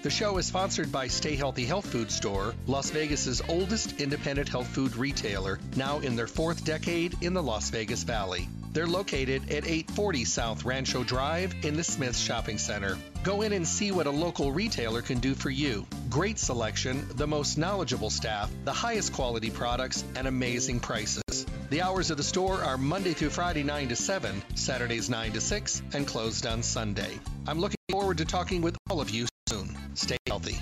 [0.00, 4.68] The show is sponsored by Stay Healthy Health Food Store, Las Vegas's oldest independent health
[4.68, 8.48] food retailer, now in their fourth decade in the Las Vegas Valley.
[8.72, 12.96] They're located at 840 South Rancho Drive in the Smith Shopping Center.
[13.24, 15.84] Go in and see what a local retailer can do for you.
[16.08, 21.44] Great selection, the most knowledgeable staff, the highest quality products, and amazing prices.
[21.70, 25.40] The hours of the store are Monday through Friday 9 to 7, Saturdays 9 to
[25.40, 27.18] 6, and closed on Sunday.
[27.48, 29.74] I'm looking forward to talking with all of you soon.
[29.94, 30.58] Stay healthy.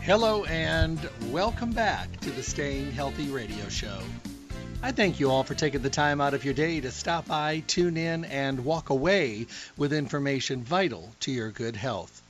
[0.00, 0.98] Hello, and
[1.30, 4.00] welcome back to the Staying Healthy Radio Show.
[4.82, 7.62] I thank you all for taking the time out of your day to stop by,
[7.68, 12.20] tune in, and walk away with information vital to your good health.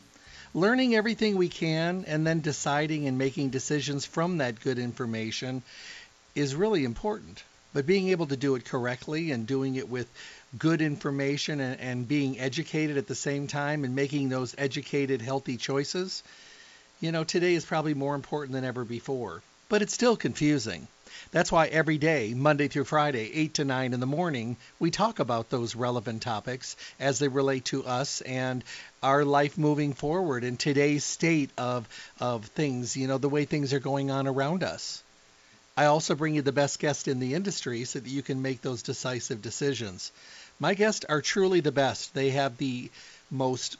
[0.52, 5.62] Learning everything we can and then deciding and making decisions from that good information
[6.34, 7.42] is really important.
[7.72, 10.08] But being able to do it correctly and doing it with
[10.58, 15.56] good information and, and being educated at the same time and making those educated, healthy
[15.56, 16.22] choices,
[17.00, 19.42] you know, today is probably more important than ever before.
[19.68, 20.86] But it's still confusing.
[21.32, 25.18] That's why every day, Monday through Friday, 8 to 9 in the morning, we talk
[25.18, 28.62] about those relevant topics as they relate to us and
[29.02, 31.88] our life moving forward in today's state of,
[32.20, 35.02] of things, you know, the way things are going on around us.
[35.77, 38.62] I also bring you the best guest in the industry so that you can make
[38.62, 40.10] those decisive decisions.
[40.58, 42.14] My guests are truly the best.
[42.14, 42.90] They have the
[43.30, 43.76] most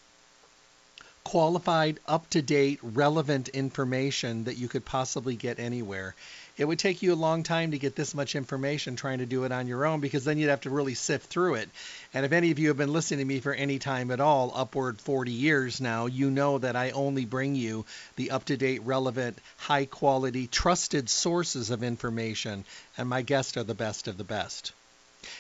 [1.25, 6.15] qualified, up to date, relevant information that you could possibly get anywhere.
[6.59, 9.45] It would take you a long time to get this much information trying to do
[9.45, 11.69] it on your own because then you'd have to really sift through it.
[12.15, 14.53] And if any of you have been listening to me for any time at all,
[14.55, 18.83] upward 40 years now, you know that I only bring you the up to date,
[18.85, 22.65] relevant, high quality, trusted sources of information,
[22.97, 24.73] and my guests are the best of the best.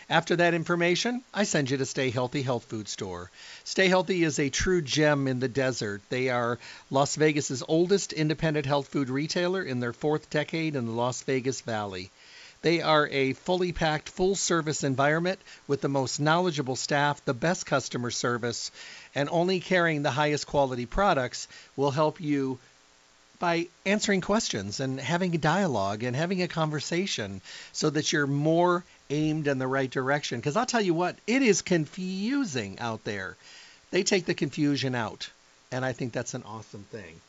[0.08, 3.30] After that information, I send you to Stay Healthy Health Food Store.
[3.64, 6.02] Stay Healthy is a true gem in the desert.
[6.08, 6.58] They are
[6.90, 11.60] Las Vegas's oldest independent health food retailer in their fourth decade in the Las Vegas
[11.60, 12.10] Valley.
[12.62, 17.66] They are a fully packed, full service environment with the most knowledgeable staff, the best
[17.66, 18.70] customer service,
[19.14, 22.58] and only carrying the highest quality products will help you
[23.38, 27.40] by answering questions and having a dialogue and having a conversation
[27.72, 30.38] so that you're more aimed in the right direction.
[30.38, 33.36] Because I'll tell you what, it is confusing out there.
[33.90, 35.30] They take the confusion out,
[35.70, 37.20] and I think that's an awesome thing.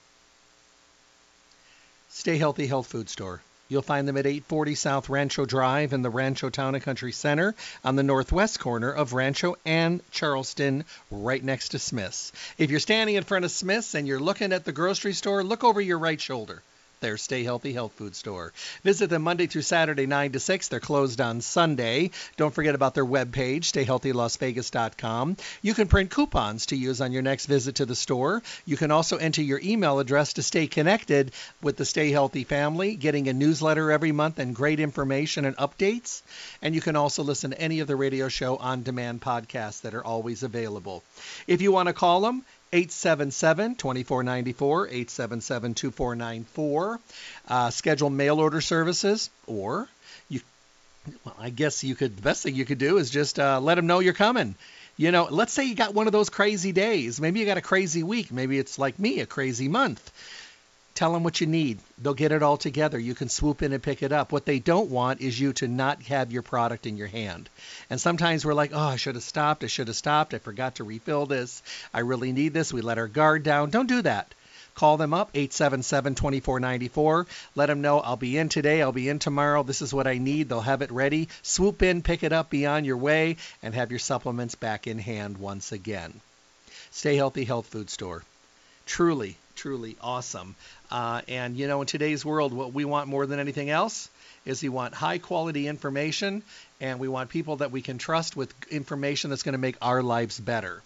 [2.09, 3.41] Stay Healthy Health Food Store.
[3.69, 7.53] You'll find them at 840 South Rancho Drive in the Rancho Town and Country Center
[7.83, 12.31] on the northwest corner of Rancho and Charleston, right next to Smith's.
[12.57, 15.65] If you're standing in front of Smith's and you're looking at the grocery store, look
[15.65, 16.63] over your right shoulder
[16.99, 18.53] their Stay Healthy Health Food Store.
[18.83, 20.67] Visit them Monday through Saturday, 9 to 6.
[20.67, 22.11] They're closed on Sunday.
[22.37, 25.37] Don't forget about their webpage, stayhealthylasvegas.com.
[25.61, 28.41] You can print coupons to use on your next visit to the store.
[28.65, 31.31] You can also enter your email address to stay connected
[31.61, 36.21] with the Stay Healthy family, getting a newsletter every month and great information and updates.
[36.61, 39.93] And you can also listen to any of the radio show on demand podcasts that
[39.93, 41.03] are always available.
[41.47, 46.99] If you want to call them, 877 2494, 877 2494.
[47.47, 49.87] Uh, schedule mail order services, or
[50.29, 50.41] you,
[51.25, 53.75] well, I guess you could, the best thing you could do is just uh, let
[53.75, 54.55] them know you're coming.
[54.97, 57.21] You know, let's say you got one of those crazy days.
[57.21, 58.31] Maybe you got a crazy week.
[58.31, 60.11] Maybe it's like me, a crazy month.
[60.97, 61.77] Tell them what you need.
[62.01, 62.97] They'll get it all together.
[62.97, 64.31] You can swoop in and pick it up.
[64.31, 67.51] What they don't want is you to not have your product in your hand.
[67.91, 69.63] And sometimes we're like, oh, I should have stopped.
[69.63, 70.33] I should have stopped.
[70.33, 71.61] I forgot to refill this.
[71.93, 72.73] I really need this.
[72.73, 73.69] We let our guard down.
[73.69, 74.33] Don't do that.
[74.73, 77.27] Call them up, 877 2494.
[77.53, 78.81] Let them know I'll be in today.
[78.81, 79.61] I'll be in tomorrow.
[79.61, 80.49] This is what I need.
[80.49, 81.29] They'll have it ready.
[81.43, 84.97] Swoop in, pick it up, be on your way, and have your supplements back in
[84.97, 86.21] hand once again.
[86.89, 88.23] Stay Healthy Health Food Store.
[88.87, 90.55] Truly, truly awesome.
[90.89, 94.09] Uh, and you know, in today's world, what we want more than anything else
[94.45, 96.43] is we want high quality information
[96.79, 100.01] and we want people that we can trust with information that's going to make our
[100.01, 100.81] lives better.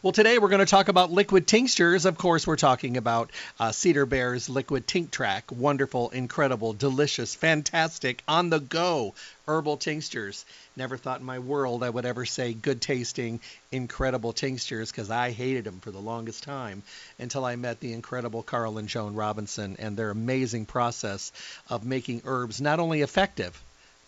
[0.00, 2.04] Well, today we're going to talk about liquid tinctures.
[2.04, 5.50] Of course, we're talking about uh, Cedar Bear's Liquid TincTract.
[5.50, 9.14] Wonderful, incredible, delicious, fantastic, on the go
[9.48, 10.44] herbal tinctures.
[10.76, 13.40] Never thought in my world I would ever say good tasting,
[13.72, 16.84] incredible tinctures because I hated them for the longest time
[17.18, 21.32] until I met the incredible Carl and Joan Robinson and their amazing process
[21.68, 23.60] of making herbs not only effective,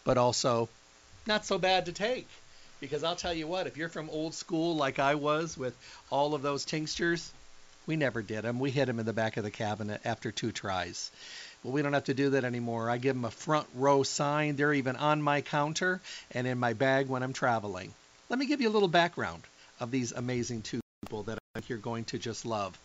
[0.05, 0.69] but also
[1.27, 2.29] not so bad to take.
[2.81, 5.77] Because I'll tell you what, if you're from old school like I was with
[6.11, 7.31] all of those tinctures,
[7.87, 8.59] we never did them.
[8.59, 11.11] We hid them in the back of the cabinet after two tries.
[11.63, 12.89] Well, we don't have to do that anymore.
[12.89, 14.57] I give them a front row sign.
[14.57, 16.01] They're even on my counter
[16.33, 17.93] and in my bag when I'm traveling.
[18.31, 19.43] Let me give you a little background
[19.79, 22.79] of these amazing two people that I think you're going to just love.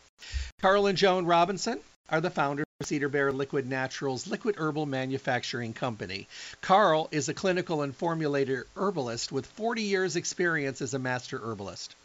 [0.62, 6.28] Carl and Joan Robinson are the founders Cedar Bear Liquid Naturals Liquid Herbal Manufacturing Company.
[6.60, 11.96] Carl is a clinical and formulator herbalist with 40 years experience as a master herbalist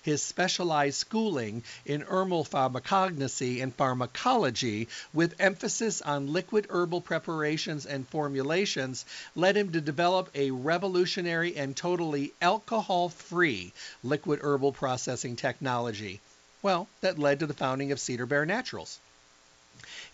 [0.00, 8.08] his specialized schooling in herbal pharmacognosy and pharmacology with emphasis on liquid herbal preparations and
[8.08, 9.04] formulations
[9.34, 13.70] led him to develop a revolutionary and totally alcohol-free
[14.02, 16.20] liquid herbal processing technology.
[16.62, 18.98] Well, that led to the founding of Cedar Bear Naturals.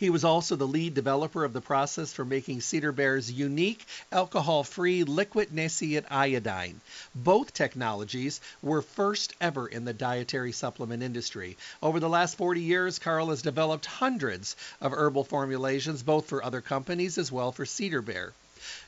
[0.02, 5.04] He was also the lead developer of the process for making Cedar Bear's unique alcohol-free
[5.04, 6.80] liquid nascent iodine.
[7.14, 11.56] Both technologies were first ever in the dietary supplement industry.
[11.80, 16.60] Over the last 40 years, Carl has developed hundreds of herbal formulations, both for other
[16.60, 18.32] companies as well for Cedar Bear.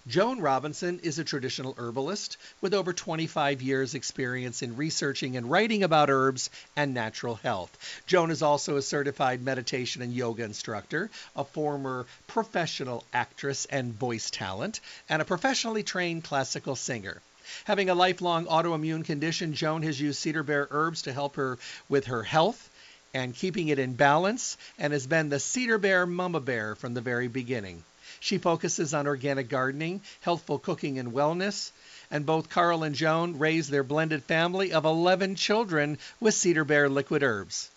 [0.06, 5.82] Joan Robinson is a traditional herbalist with over 25 years experience in researching and writing
[5.82, 7.76] about herbs and natural health.
[8.06, 14.30] Joan is also a certified meditation and yoga instructor, a former professional actress and voice
[14.30, 17.20] talent, and a professionally trained classical singer.
[17.64, 22.06] Having a lifelong autoimmune condition, Joan has used cedar bear herbs to help her with
[22.06, 22.70] her health
[23.14, 27.00] and keeping it in balance and has been the cedar bear mama bear from the
[27.00, 27.84] very beginning.
[28.24, 31.72] She focuses on organic gardening, healthful cooking, and wellness.
[32.10, 36.88] And both Carl and Joan raise their blended family of 11 children with Cedar Bear
[36.88, 37.68] liquid herbs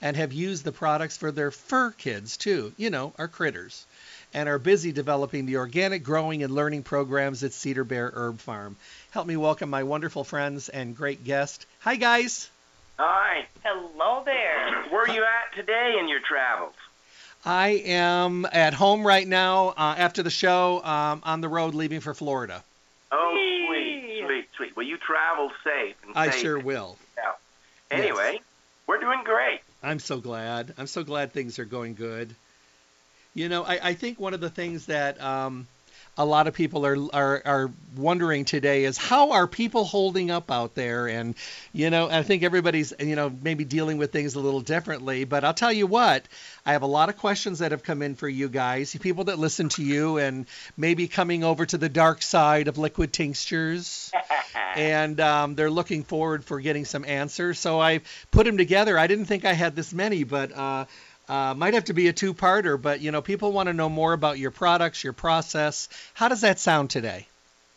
[0.00, 3.84] and have used the products for their fur kids too, you know, our critters,
[4.32, 8.78] and are busy developing the organic growing and learning programs at Cedar Bear Herb Farm.
[9.10, 11.66] Help me welcome my wonderful friends and great guest.
[11.80, 12.48] Hi, guys.
[12.98, 13.46] Hi.
[13.62, 14.84] Hello there.
[14.84, 16.72] Where are you at today in your travels?
[17.44, 22.00] I am at home right now uh, after the show um, on the road leaving
[22.00, 22.62] for Florida.
[23.10, 23.32] Oh,
[23.68, 24.76] sweet, sweet, sweet.
[24.76, 25.96] Well, you travel safe.
[26.06, 26.40] And I safe.
[26.40, 26.96] sure will.
[27.16, 27.32] Yeah.
[27.90, 28.42] Anyway, Yes.
[28.86, 29.60] we're doing great.
[29.82, 30.74] I'm so glad.
[30.76, 32.34] I'm so glad things are going good.
[33.34, 35.66] You know, I, I think one of the things that um,
[36.16, 40.50] a lot of people are, are are wondering today is how are people holding up
[40.50, 41.08] out there?
[41.08, 41.34] And
[41.72, 45.24] you know, I think everybody's you know maybe dealing with things a little differently.
[45.24, 46.26] But I'll tell you what,
[46.66, 49.38] I have a lot of questions that have come in for you guys, people that
[49.38, 50.46] listen to you, and
[50.76, 54.12] maybe coming over to the dark side of liquid tinctures.
[54.76, 57.58] and um, they're looking forward for getting some answers.
[57.58, 58.98] So I put them together.
[58.98, 60.84] I didn't think I had this many, but uh,
[61.30, 62.80] uh, might have to be a two-parter.
[62.80, 65.88] But you know, people want to know more about your products, your process.
[66.12, 67.26] How does that sound today?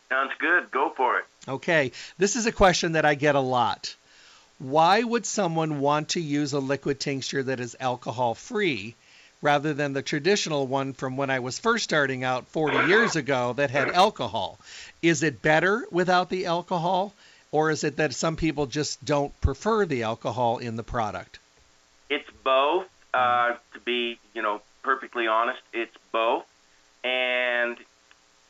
[0.08, 0.70] Sounds good.
[0.72, 1.24] Go for it.
[1.46, 3.94] Okay, this is a question that I get a lot.
[4.58, 8.96] Why would someone want to use a liquid tincture that is alcohol-free?
[9.42, 13.52] Rather than the traditional one from when I was first starting out 40 years ago
[13.52, 14.58] that had alcohol.
[15.02, 17.12] Is it better without the alcohol?
[17.52, 21.38] Or is it that some people just don't prefer the alcohol in the product?
[22.08, 22.86] It's both.
[23.14, 26.44] Uh, to be, you know, perfectly honest, it's both,
[27.04, 27.76] and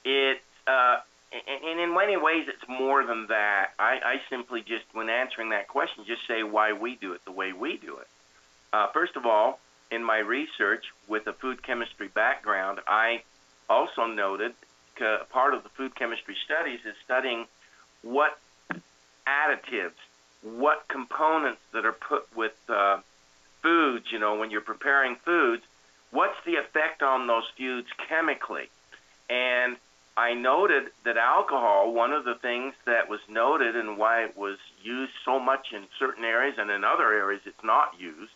[0.07, 0.97] it, uh,
[1.31, 3.73] and in many ways, it's more than that.
[3.79, 7.33] I, I simply just, when answering that question, just say why we do it the
[7.33, 8.09] way we do it.
[8.73, 9.61] Uh, first of all,
[9.91, 13.23] in my research with a food chemistry background, I
[13.69, 14.55] also noted
[15.31, 17.47] part of the food chemistry studies is studying
[18.01, 18.39] what
[19.27, 20.01] additives,
[20.43, 23.01] what components that are put with uh,
[23.65, 25.63] foods, you know, when you're preparing foods,
[26.11, 28.69] what's the effect on those foods chemically?
[29.31, 29.77] And
[30.17, 34.59] I noted that alcohol, one of the things that was noted and why it was
[34.83, 38.33] used so much in certain areas and in other areas it's not used,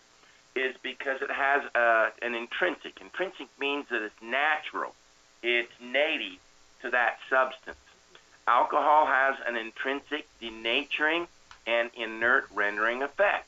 [0.57, 3.01] is because it has uh, an intrinsic.
[3.01, 4.95] Intrinsic means that it's natural,
[5.43, 6.39] it's native
[6.83, 7.77] to that substance.
[8.49, 11.27] Alcohol has an intrinsic denaturing
[11.67, 13.48] and inert rendering effect.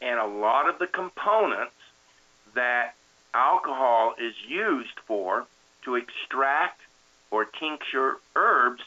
[0.00, 1.74] And a lot of the components
[2.54, 2.94] that
[3.34, 5.46] alcohol is used for
[5.84, 6.80] to extract
[7.30, 8.82] or tincture herbs,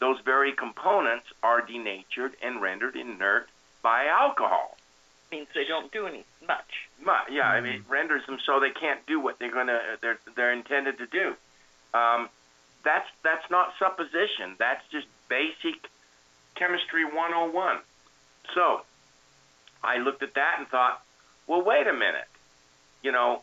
[0.00, 3.48] those very components are denatured and rendered inert
[3.82, 4.76] by alcohol.
[5.30, 6.88] means they don't do any much.
[7.04, 10.18] Mu- Yeah, I mean, it renders them so they can't do what they're gonna they're
[10.34, 11.34] they're intended to do.
[11.94, 12.28] Um,
[12.82, 14.56] that's that's not supposition.
[14.58, 15.88] That's just basic
[16.56, 17.78] chemistry 101.
[18.54, 18.82] So
[19.82, 21.02] I looked at that and thought,
[21.46, 22.28] well, wait a minute.
[23.02, 23.42] You know,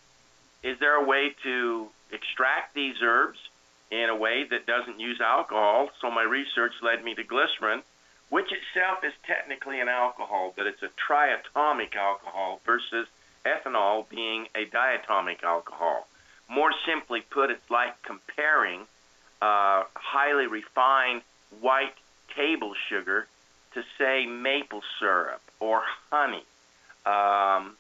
[0.64, 3.40] is there a way to extract these herbs
[3.90, 5.90] in a way that doesn't use alcohol?
[6.02, 7.82] So my research led me to glycerin,
[8.30, 13.08] which itself is technically an alcohol, but it's a triatomic alcohol versus
[13.46, 16.08] ethanol being a diatomic alcohol.
[16.50, 18.82] More simply put, it's like comparing
[19.42, 21.22] uh, highly refined
[21.62, 21.96] white
[22.36, 23.28] table sugar
[23.74, 26.44] to say maple syrup or honey.
[27.06, 27.76] Um,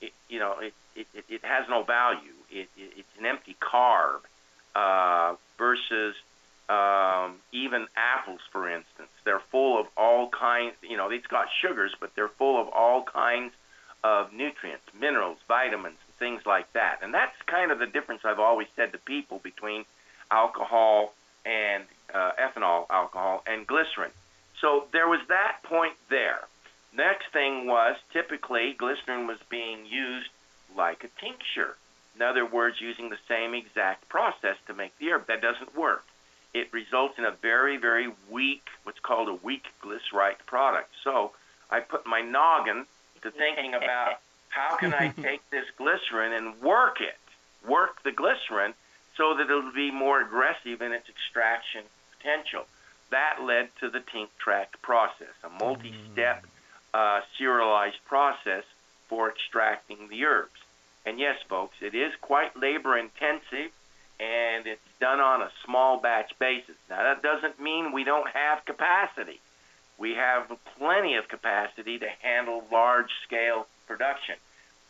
[0.00, 2.32] it, you know, it, it, it has no value.
[2.50, 4.20] It, it, it's an empty carb
[4.74, 6.14] uh, versus
[6.68, 9.08] um, even apples, for instance.
[9.24, 10.74] They're full of all kinds.
[10.82, 13.52] You know, it's got sugars, but they're full of all kinds
[14.04, 16.98] of nutrients, minerals, vitamins, things like that.
[17.02, 19.84] And that's kind of the difference I've always said to people between
[20.30, 24.10] alcohol and uh, ethanol alcohol and glycerin.
[24.60, 26.40] So there was that point there.
[26.92, 30.30] Next thing was typically glycerin was being used
[30.76, 31.76] like a tincture.
[32.16, 35.26] In other words, using the same exact process to make the herb.
[35.26, 36.04] That doesn't work.
[36.54, 40.90] It results in a very, very weak, what's called a weak glycerite product.
[41.04, 41.32] So
[41.70, 42.86] I put my noggin
[43.22, 47.18] to thinking about how can I take this glycerin and work it,
[47.68, 48.74] work the glycerin
[49.16, 51.82] so that it'll be more aggressive in its extraction
[52.16, 52.66] potential.
[53.10, 56.48] That led to the TincTract process, a multi-step mm.
[56.94, 58.64] Uh, serialized process
[59.08, 60.60] for extracting the herbs.
[61.06, 63.72] And yes, folks, it is quite labor intensive
[64.20, 66.74] and it's done on a small batch basis.
[66.90, 69.40] Now, that doesn't mean we don't have capacity.
[69.96, 74.36] We have plenty of capacity to handle large scale production.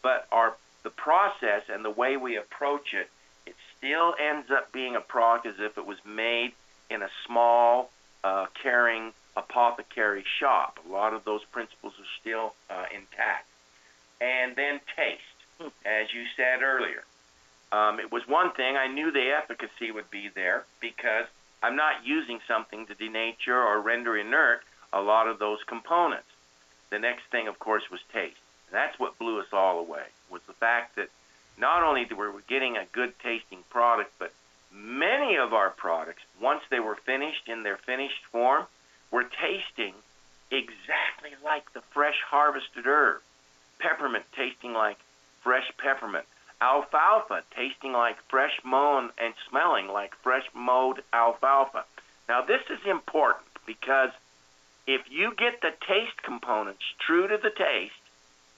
[0.02, 3.10] But our the process and the way we approach it,
[3.46, 6.52] it still ends up being a product as if it was made
[6.88, 7.90] in a small,
[8.24, 10.78] uh, caring apothecary shop.
[10.86, 13.46] A lot of those principles are still uh, intact.
[14.20, 17.04] And then taste, as you said earlier.
[17.70, 21.26] Um, it was one thing I knew the efficacy would be there because
[21.62, 26.28] I'm not using something to denature or render inert a lot of those components.
[26.90, 28.40] The next thing, of course, was taste.
[28.68, 30.04] And that's what blew us all away.
[30.30, 31.10] Was the fact that
[31.58, 34.32] not only were we getting a good tasting product, but
[34.72, 38.66] many of our products, once they were finished in their finished form,
[39.10, 39.94] were tasting
[40.50, 43.20] exactly like the fresh harvested herb.
[43.78, 44.98] Peppermint tasting like
[45.42, 46.26] fresh peppermint.
[46.60, 51.84] Alfalfa tasting like fresh mown and smelling like fresh mowed alfalfa.
[52.28, 54.10] Now, this is important because
[54.86, 57.92] if you get the taste components true to the taste,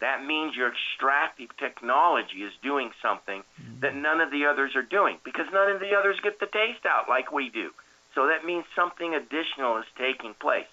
[0.01, 3.43] that means your extractive technology is doing something
[3.81, 4.03] that mm-hmm.
[4.03, 7.09] none of the others are doing because none of the others get the taste out
[7.09, 7.71] like we do.
[8.15, 10.67] So that means something additional is taking place.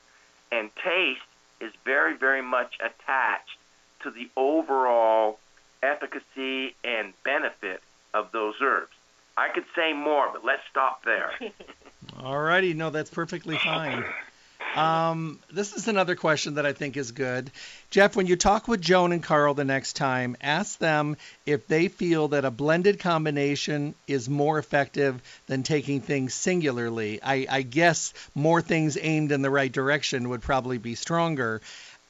[0.52, 1.22] And taste
[1.60, 3.58] is very, very much attached
[4.04, 5.40] to the overall
[5.84, 7.82] efficacy and benefit
[8.14, 8.92] of those herbs.
[9.36, 11.32] I could say more, but let's stop there.
[12.24, 14.04] All righty, no, that's perfectly fine.
[14.76, 17.52] Um, this is another question that I think is good.
[17.90, 21.88] Jeff, when you talk with Joan and Carl the next time, ask them if they
[21.88, 27.20] feel that a blended combination is more effective than taking things singularly.
[27.24, 31.62] I, I guess more things aimed in the right direction would probably be stronger.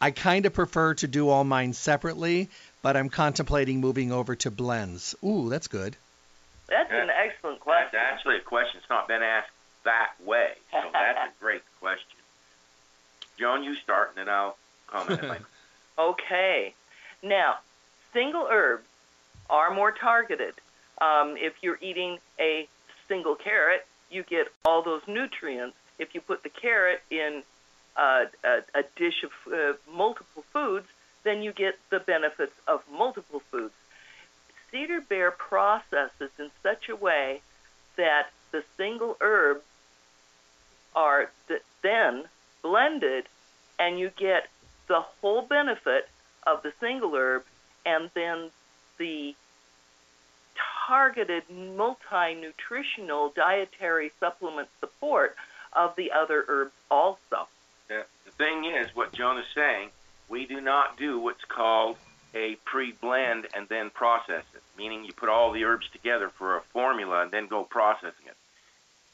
[0.01, 2.49] I kind of prefer to do all mine separately,
[2.81, 5.15] but I'm contemplating moving over to blends.
[5.23, 5.95] Ooh, that's good.
[6.67, 7.89] That's an excellent question.
[7.93, 9.49] That's actually a question that's not been asked
[9.85, 10.51] that way.
[10.71, 12.16] So that's a great question.
[13.37, 15.23] Joan, you start, and then I'll comment.
[15.23, 15.39] if I-
[16.01, 16.73] Okay.
[17.23, 17.57] Now,
[18.13, 18.85] single herbs
[19.49, 20.53] are more targeted.
[20.99, 22.67] Um, if you're eating a
[23.07, 25.75] single carrot, you get all those nutrients.
[25.97, 27.41] If you put the carrot in
[27.95, 30.85] uh, a, a dish of uh, multiple foods,
[31.23, 33.73] then you get the benefits of multiple foods.
[34.71, 37.41] Cedar Bear processes in such a way
[37.95, 39.63] that the single herbs
[40.95, 42.25] are th- then
[42.61, 43.25] blended
[43.79, 44.47] and you get
[44.87, 46.09] the whole benefit
[46.45, 47.43] of the single herb
[47.85, 48.49] and then
[48.97, 49.35] the
[50.87, 55.35] targeted multi-nutritional dietary supplement support
[55.73, 57.47] of the other herbs also.
[57.87, 59.89] The, the thing is, what Joan is saying,
[60.29, 61.97] we do not do what's called
[62.33, 66.61] a pre-blend and then process it, meaning you put all the herbs together for a
[66.73, 68.35] formula and then go processing it.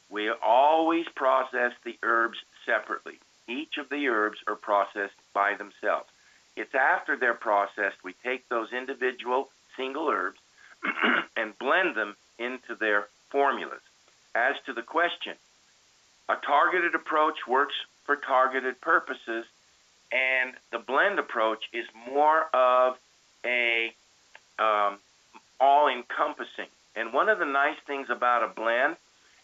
[0.09, 3.19] We always process the herbs separately.
[3.47, 6.09] Each of the herbs are processed by themselves.
[6.55, 10.39] It's after they're processed, we take those individual single herbs
[11.37, 13.81] and blend them into their formulas.
[14.35, 15.33] As to the question,
[16.29, 19.45] a targeted approach works for targeted purposes,
[20.11, 22.97] and the blend approach is more of
[23.45, 23.93] a
[24.59, 24.99] um,
[25.59, 26.67] all-encompassing.
[26.95, 28.95] And one of the nice things about a blend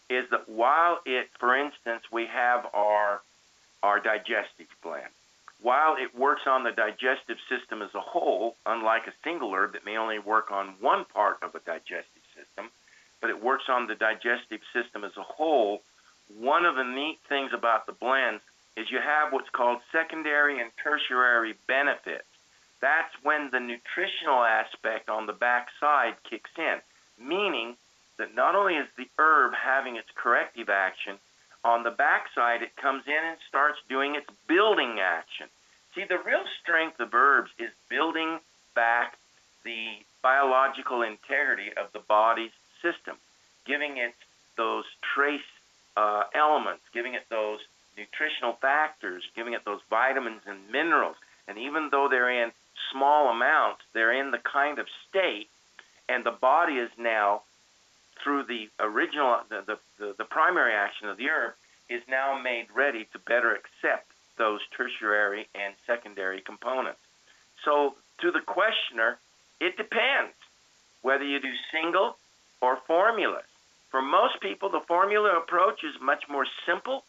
[0.09, 3.21] is that while it, for instance, we have our
[3.83, 5.13] our digestive blend,
[5.61, 9.85] while it works on the digestive system as a whole, unlike a single herb that
[9.85, 12.69] may only work on one part of a digestive system,
[13.21, 15.81] but it works on the digestive system as a whole,
[16.39, 18.41] one of the neat things about the blends
[18.77, 22.23] is you have what's called secondary and tertiary benefits.
[22.81, 26.79] That's when the nutritional aspect on the back side kicks in,
[27.19, 27.75] meaning
[28.17, 31.17] that not only is the herb having its corrective action,
[31.63, 35.47] on the backside, it comes in and starts doing its building action.
[35.95, 38.39] See, the real strength of herbs is building
[38.75, 39.17] back
[39.63, 39.87] the
[40.21, 42.51] biological integrity of the body's
[42.81, 43.17] system,
[43.65, 44.13] giving it
[44.55, 45.41] those trace
[45.97, 47.59] uh, elements, giving it those
[47.97, 51.17] nutritional factors, giving it those vitamins and minerals.
[51.47, 52.51] And even though they're in
[52.91, 55.49] small amounts, they're in the kind of state,
[56.07, 57.41] and the body is now
[58.23, 61.53] through the original, the, the, the primary action of the herb,
[61.89, 66.99] is now made ready to better accept those tertiary and secondary components.
[67.65, 69.17] So, to the questioner,
[69.59, 70.33] it depends
[71.01, 72.17] whether you do single
[72.61, 73.45] or formulas.
[73.91, 77.03] For most people, the formula approach is much more simple.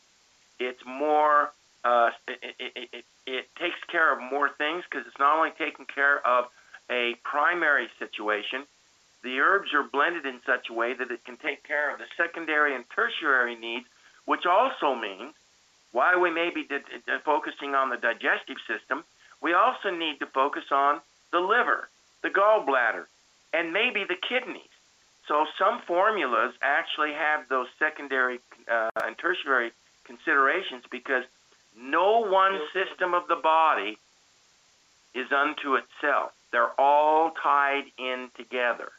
[0.58, 1.52] It's more,
[1.84, 5.86] uh, it, it, it, it takes care of more things because it's not only taking
[5.86, 6.46] care of
[6.90, 8.64] a primary situation,
[9.22, 12.06] the herbs are blended in such a way that it can take care of the
[12.16, 13.86] secondary and tertiary needs,
[14.24, 15.34] which also means
[15.92, 16.66] why we may be
[17.24, 19.04] focusing on the digestive system,
[19.42, 21.00] we also need to focus on
[21.32, 21.88] the liver,
[22.22, 23.06] the gallbladder,
[23.52, 24.62] and maybe the kidneys.
[25.26, 29.72] So some formulas actually have those secondary uh, and tertiary
[30.04, 31.24] considerations because
[31.76, 33.98] no one system of the body
[35.14, 36.32] is unto itself.
[36.52, 38.90] They're all tied in together.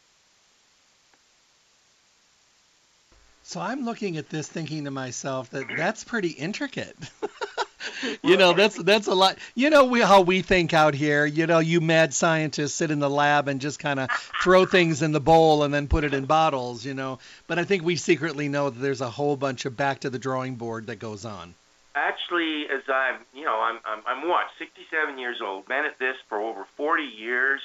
[3.52, 6.96] So I'm looking at this thinking to myself that that's pretty intricate.
[8.24, 9.38] you know, that's that's a lot.
[9.56, 11.26] You know we, how we think out here.
[11.26, 14.10] You know, you mad scientists sit in the lab and just kind of
[14.42, 16.86] throw things in the bowl and then put it in bottles.
[16.86, 20.00] You know, but I think we secretly know that there's a whole bunch of back
[20.00, 21.54] to the drawing board that goes on.
[21.94, 25.66] Actually, as I'm, you know, I'm I'm, I'm what 67 years old.
[25.66, 27.60] Been at this for over 40 years.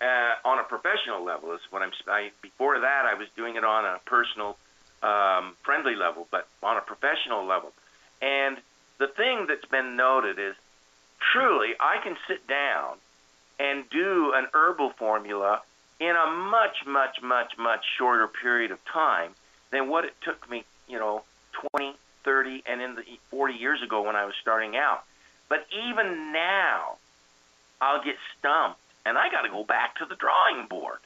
[0.00, 1.90] Uh, on a professional level is what I'm.
[2.06, 4.56] I, before that, I was doing it on a personal
[5.02, 7.72] um, friendly level, but on a professional level.
[8.20, 8.56] And
[8.98, 10.54] the thing that's been noted is
[11.32, 12.96] truly I can sit down
[13.58, 15.62] and do an herbal formula
[16.00, 19.32] in a much, much, much, much shorter period of time
[19.70, 21.22] than what it took me, you know,
[21.72, 25.02] 20, 30, and in the 40 years ago when I was starting out.
[25.48, 26.98] But even now,
[27.80, 30.98] I'll get stumped, and I got to go back to the drawing board.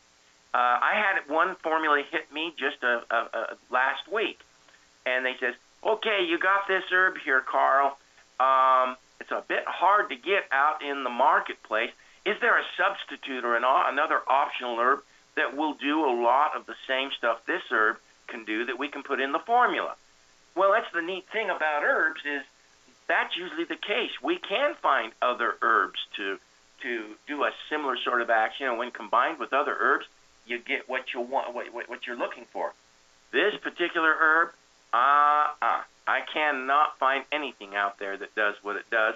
[0.55, 4.39] Uh, I had one formula hit me just a, a, a last week,
[5.07, 7.97] and they says, "Okay, you got this herb here, Carl.
[8.39, 11.91] Um, it's a bit hard to get out in the marketplace.
[12.27, 15.03] Is there a substitute or an, another optional herb
[15.37, 18.89] that will do a lot of the same stuff this herb can do that we
[18.89, 19.95] can put in the formula?"
[20.55, 22.43] Well, that's the neat thing about herbs is
[23.09, 24.11] that's usually the case.
[24.23, 26.39] We can find other herbs to
[26.83, 30.07] to do a similar sort of action, and when combined with other herbs,
[30.47, 32.73] you get what you want, what, what you're looking for.
[33.33, 34.51] This particular herb,
[34.93, 39.15] ah, uh, uh, I cannot find anything out there that does what it does.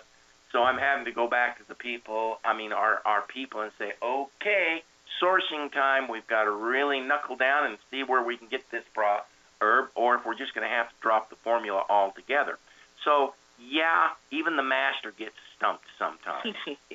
[0.52, 3.72] So I'm having to go back to the people, I mean our our people, and
[3.78, 4.82] say, okay,
[5.20, 6.08] sourcing time.
[6.08, 9.20] We've got to really knuckle down and see where we can get this pro-
[9.60, 12.58] herb, or if we're just going to have to drop the formula altogether.
[13.04, 16.54] So yeah, even the master gets stumped sometimes.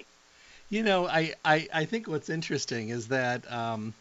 [0.70, 3.52] you know, I, I I think what's interesting is that.
[3.52, 3.94] Um,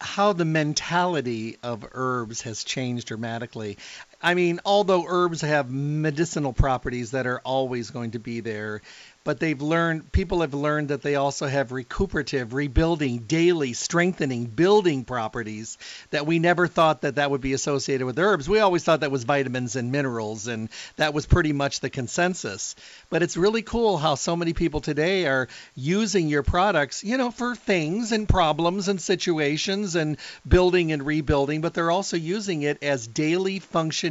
[0.00, 3.78] how the mentality of herbs has changed dramatically.
[4.20, 8.80] I mean, although herbs have medicinal properties that are always going to be there,
[9.28, 15.04] but they've learned people have learned that they also have recuperative rebuilding daily strengthening building
[15.04, 15.76] properties
[16.10, 18.48] that we never thought that that would be associated with herbs.
[18.48, 22.74] We always thought that was vitamins and minerals and that was pretty much the consensus.
[23.10, 27.30] But it's really cool how so many people today are using your products you know
[27.30, 32.82] for things and problems and situations and building and rebuilding but they're also using it
[32.82, 33.58] as daily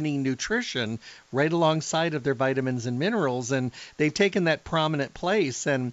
[0.00, 0.98] nutrition
[1.32, 5.92] right alongside of their vitamins and minerals and they've taken that prominent place and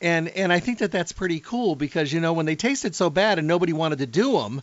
[0.00, 3.08] And and I think that that's pretty cool because you know when they tasted so
[3.10, 4.62] bad and nobody wanted to do them,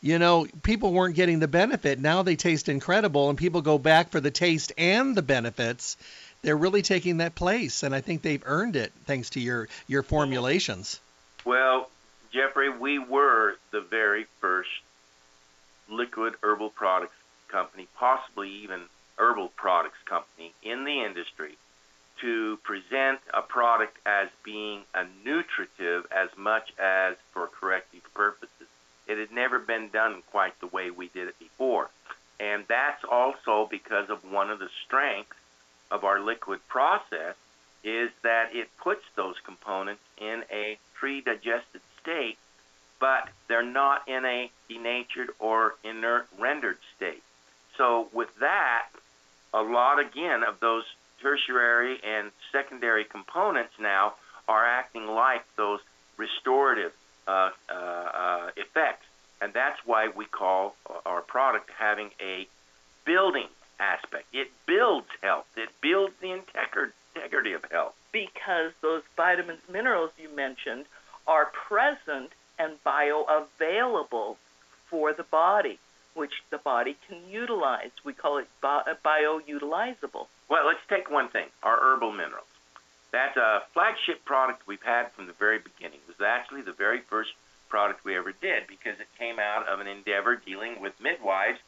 [0.00, 1.98] you know, people weren't getting the benefit.
[1.98, 5.96] Now they taste incredible and people go back for the taste and the benefits.
[6.42, 10.02] They're really taking that place and I think they've earned it thanks to your your
[10.04, 11.00] formulations.
[11.44, 11.88] Well,
[12.32, 14.70] Jeffrey, we were the very first
[15.88, 17.14] liquid herbal products
[17.48, 18.82] company, possibly even
[19.18, 21.56] herbal products company in the industry
[22.20, 28.68] to present a product as being a nutritive as much as for corrective purposes.
[29.06, 31.90] It had never been done quite the way we did it before.
[32.40, 35.36] And that's also because of one of the strengths
[35.90, 37.34] of our liquid process
[37.84, 42.36] is that it puts those components in a pre-digested state,
[42.98, 47.22] but they're not in a denatured or inert rendered state.
[47.76, 48.88] So with that,
[49.52, 50.84] a lot again of those
[51.20, 54.14] tertiary and secondary components now
[54.48, 55.80] are acting like those
[56.16, 56.92] restorative
[57.26, 59.06] uh, uh, uh, effects,
[59.40, 62.46] and that's why we call our product having a
[63.04, 64.26] building aspect.
[64.32, 65.46] It builds health.
[65.56, 67.94] It builds the integrity of health.
[68.12, 70.86] Because those vitamins, minerals you mentioned
[71.26, 74.36] are present and bioavailable
[74.88, 75.78] for the body
[76.16, 77.90] which the body can utilize.
[78.04, 80.26] We call it uh, bio-utilizable.
[80.48, 82.46] Well, let's take one thing, our herbal minerals.
[83.12, 86.00] That's a uh, flagship product we've had from the very beginning.
[86.08, 87.30] Was actually the very first
[87.68, 91.58] product we ever did because it came out of an endeavor dealing with midwives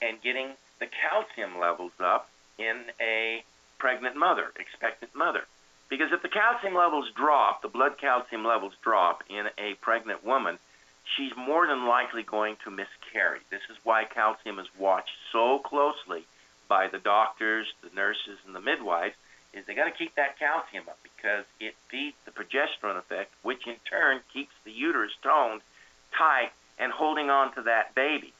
[0.00, 3.42] and getting the calcium levels up in a
[3.78, 5.42] pregnant mother, expectant mother.
[5.88, 10.58] Because if the calcium levels drop, the blood calcium levels drop in a pregnant woman,
[11.16, 13.40] she's more than likely going to miscarry.
[13.50, 16.24] This is why calcium is watched so closely
[16.68, 19.14] by the doctors, the nurses, and the midwives,
[19.54, 23.66] is they got to keep that calcium up because it feeds the progesterone effect, which
[23.66, 25.62] in turn keeps the uterus toned,
[26.16, 28.32] tight, and holding on to that baby.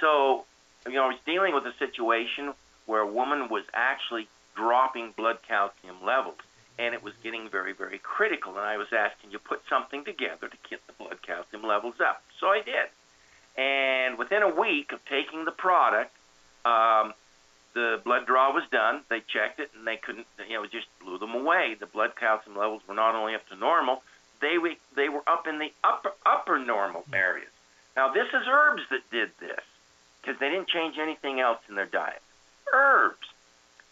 [0.00, 0.44] So,
[0.86, 2.52] you know, I was dealing with a situation
[2.86, 6.36] where a woman was actually dropping blood calcium levels
[6.78, 8.52] and it was getting very, very critical.
[8.52, 12.22] And I was asking you put something together to get the blood calcium levels up.
[12.40, 12.88] So I did.
[13.56, 16.14] And within a week of taking the product,
[16.64, 17.14] um,
[17.74, 19.02] the blood draw was done.
[19.08, 20.26] They checked it, and they couldn't.
[20.48, 21.76] You know, it just blew them away.
[21.78, 24.02] The blood calcium levels were not only up to normal,
[24.40, 27.50] they were, they were up in the upper upper normal areas.
[27.96, 29.60] Now, this is herbs that did this
[30.20, 32.22] because they didn't change anything else in their diet.
[32.72, 33.28] Herbs.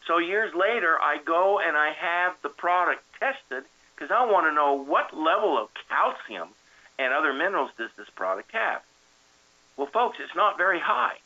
[0.07, 4.53] So years later, I go and I have the product tested because I want to
[4.53, 6.49] know what level of calcium
[6.99, 8.83] and other minerals does this product have.
[9.77, 11.17] Well, folks, it's not very high.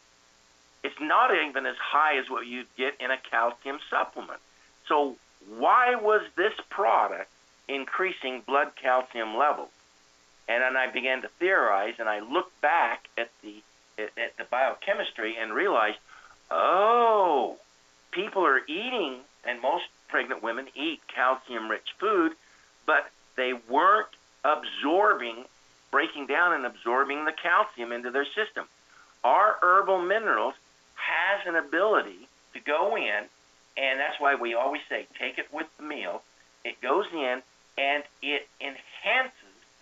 [0.85, 4.41] It's not even as high as what you'd get in a calcium supplement.
[4.87, 5.17] So
[5.59, 7.31] why was this product
[7.69, 9.71] increasing blood calcium levels?
[10.49, 13.63] And then I began to theorize, and I looked back at the
[13.99, 15.97] at the biochemistry and realized,
[16.51, 17.57] oh,
[18.17, 22.33] people are eating, and most pregnant women eat calcium-rich food,
[22.87, 24.09] but they weren't
[24.43, 25.45] absorbing,
[25.91, 28.65] breaking down and absorbing the calcium into their system.
[29.23, 30.55] Our herbal minerals
[30.95, 33.25] has an ability to go in,
[33.77, 36.23] and that's why we always say take it with the meal.
[36.65, 37.43] It goes in
[37.77, 39.33] and it enhances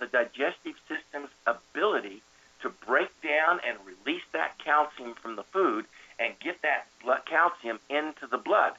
[0.00, 2.20] the digestive system's ability
[2.62, 5.86] to break down and release that calcium from the food
[6.18, 8.72] and get that blood calcium into the blood.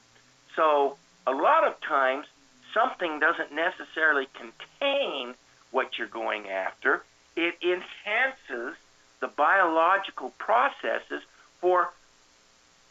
[0.54, 0.96] So
[1.26, 2.26] a lot of times
[2.72, 5.34] something doesn't necessarily contain
[5.70, 7.04] what you're going after.
[7.36, 8.76] It enhances
[9.20, 11.22] the biological processes
[11.60, 11.90] for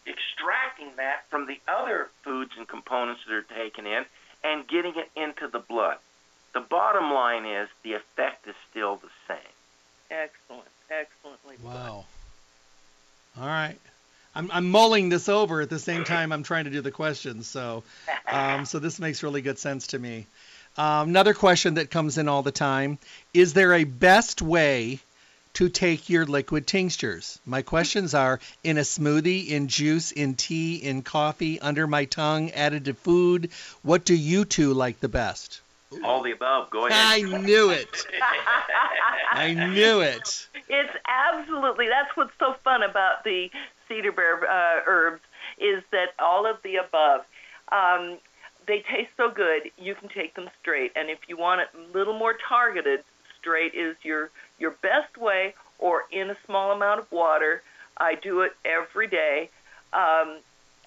[0.07, 4.05] extracting that from the other foods and components that are taken in
[4.43, 5.97] and getting it into the blood.
[6.53, 9.37] The bottom line is the effect is still the same.
[10.09, 10.67] Excellent.
[10.89, 12.05] Excellently Wow.
[13.39, 13.79] All right.
[14.35, 17.47] I'm, I'm mulling this over at the same time I'm trying to do the questions.
[17.47, 17.83] So,
[18.27, 20.27] um, so this makes really good sense to me.
[20.77, 22.99] Um, another question that comes in all the time:
[23.33, 24.99] Is there a best way
[25.53, 27.39] to take your liquid tinctures?
[27.45, 32.51] My questions are: in a smoothie, in juice, in tea, in coffee, under my tongue,
[32.51, 33.51] added to food.
[33.83, 35.61] What do you two like the best?
[36.03, 36.69] All the above.
[36.71, 36.91] Go ahead.
[36.91, 38.05] I knew it.
[39.31, 40.47] I knew it.
[40.67, 43.49] It's absolutely that's what's so fun about the
[43.87, 45.21] cedar bear uh, herbs
[45.57, 47.21] is that all of the above.
[47.71, 48.17] Um,
[48.67, 50.91] they taste so good, you can take them straight.
[50.95, 53.03] And if you want it a little more targeted,
[53.39, 57.61] straight is your your best way, or in a small amount of water.
[57.97, 59.49] I do it every day,
[59.93, 60.37] um,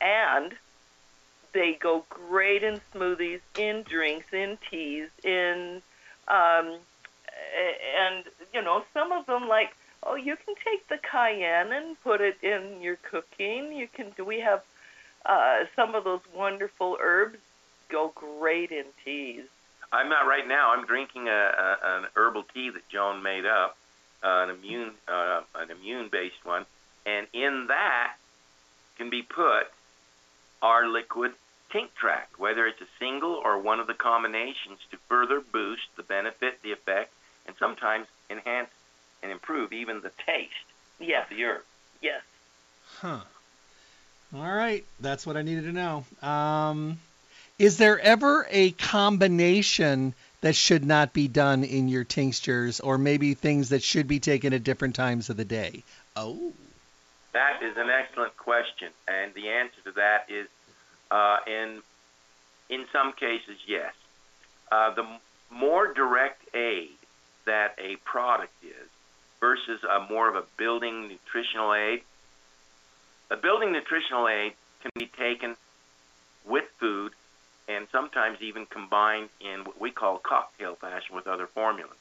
[0.00, 0.54] and
[1.52, 5.82] they go great in smoothies, in drinks, in teas, in
[6.28, 6.78] Um,
[7.98, 12.20] and you know, some of them like, oh, you can take the cayenne and put
[12.20, 13.72] it in your cooking.
[13.72, 14.12] You can.
[14.24, 14.62] We have
[15.26, 17.38] uh, some of those wonderful herbs
[17.88, 19.44] go great in teas.
[19.92, 20.72] I'm not right now.
[20.72, 23.76] I'm drinking a, a an herbal tea that Joan made up,
[24.22, 26.66] uh, an immune uh, an immune based one,
[27.06, 28.14] and in that
[28.96, 29.68] can be put
[30.60, 31.32] our liquid
[31.70, 36.60] TincTract, whether it's a single or one of the combinations to further boost the benefit,
[36.62, 37.12] the effect,
[37.46, 38.70] and sometimes enhance
[39.22, 40.52] and improve even the taste
[41.00, 41.24] yes.
[41.30, 41.62] of the herb.
[42.00, 42.22] Yes.
[43.00, 43.20] Huh.
[44.34, 46.04] All right, that's what I needed to know.
[46.22, 46.98] Um,
[47.58, 53.34] is there ever a combination that should not be done in your tinctures, or maybe
[53.34, 55.82] things that should be taken at different times of the day?
[56.14, 56.52] Oh.
[57.32, 60.46] That is an excellent question, and the answer to that is
[61.10, 61.82] uh, in
[62.68, 63.92] in some cases, yes.
[64.70, 65.06] Uh, the
[65.50, 66.90] more direct aid
[67.46, 68.88] that a product is
[69.40, 72.02] versus a more of a building nutritional aid,
[73.30, 75.56] a building nutritional aid can be taken
[76.46, 77.12] with food
[77.68, 81.96] and sometimes even combined in what we call cocktail fashion with other formulas.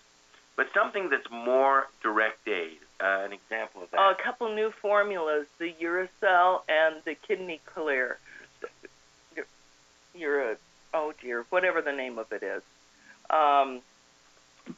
[0.55, 3.99] But something that's more direct aid, uh, an example of that.
[3.99, 8.17] Uh, a couple new formulas, the Uracil and the Kidney Clear.
[10.15, 10.57] You're a,
[10.95, 12.63] oh dear, whatever the name of it is.
[13.29, 13.81] Um,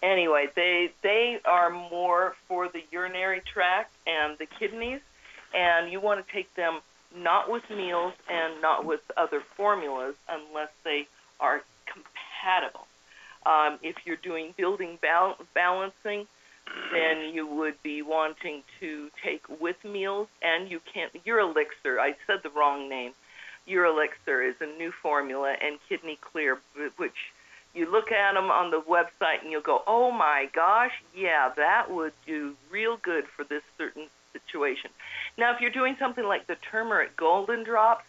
[0.02, 5.02] anyway, they they are more for the urinary tract and the kidneys,
[5.54, 6.80] and you want to take them
[7.16, 11.08] not with meals and not with other formulas unless they
[11.40, 12.86] are compatible.
[13.46, 16.28] Um, if you're doing building bal- balancing,
[16.92, 21.12] then you would be wanting to take with meals, and you can't.
[21.26, 23.14] Your elixir, I said the wrong name.
[23.66, 26.60] Your elixir is a new formula, and Kidney Clear,
[26.98, 27.14] which
[27.74, 31.92] you look at them on the website and you'll go, oh my gosh, yeah, that
[31.92, 34.92] would do real good for this certain situation.
[35.38, 38.06] Now, if you're doing something like the turmeric golden drops,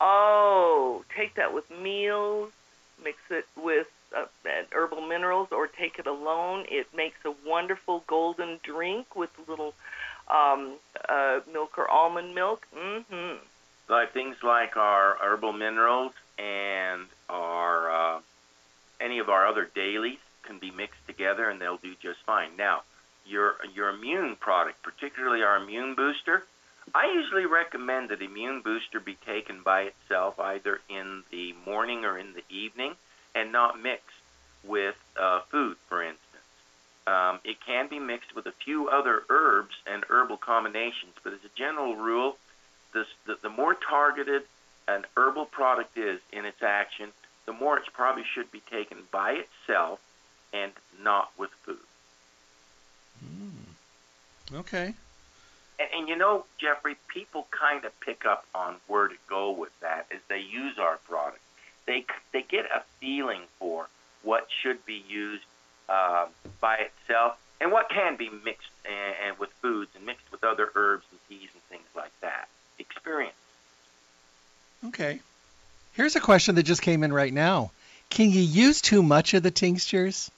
[0.00, 2.52] oh, take that with meals,
[3.02, 3.86] mix it with
[4.16, 4.26] uh,
[4.72, 6.66] herbal minerals, or take it alone.
[6.70, 9.74] It makes a wonderful golden drink with a little
[10.28, 10.74] um,
[11.08, 12.66] uh, milk or almond milk.
[12.76, 13.38] Mm-hmm.
[13.88, 18.20] Like things like our herbal minerals and our uh,
[19.00, 22.56] any of our other dailies can be mixed together and they'll do just fine.
[22.56, 22.82] Now,
[23.26, 26.44] your your immune product, particularly our immune booster,
[26.94, 32.18] I usually recommend that immune booster be taken by itself either in the morning or
[32.18, 32.94] in the evening
[33.34, 34.16] and not mixed
[34.64, 36.26] with uh, food, for instance.
[37.06, 41.44] Um, it can be mixed with a few other herbs and herbal combinations, but as
[41.44, 42.36] a general rule,
[42.92, 44.42] this, the, the more targeted
[44.86, 47.10] an herbal product is in its action,
[47.50, 49.98] the more it probably should be taken by itself
[50.52, 50.70] and
[51.02, 51.78] not with food.
[53.24, 54.54] Mm.
[54.60, 54.94] Okay.
[55.80, 59.78] And, and you know, Jeffrey, people kind of pick up on where to go with
[59.80, 61.40] that as they use our product.
[61.86, 63.88] They they get a feeling for
[64.22, 65.42] what should be used
[65.88, 66.26] uh,
[66.60, 70.70] by itself and what can be mixed and, and with foods and mixed with other
[70.76, 72.48] herbs and teas and things like that.
[72.78, 73.34] Experience.
[74.84, 75.20] Okay.
[75.92, 77.72] Here's a question that just came in right now.
[78.10, 80.30] Can you use too much of the tinctures?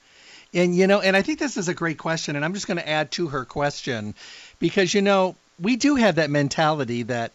[0.54, 2.76] And you know, and I think this is a great question, and I'm just going
[2.76, 4.14] to add to her question
[4.58, 7.32] because you know we do have that mentality that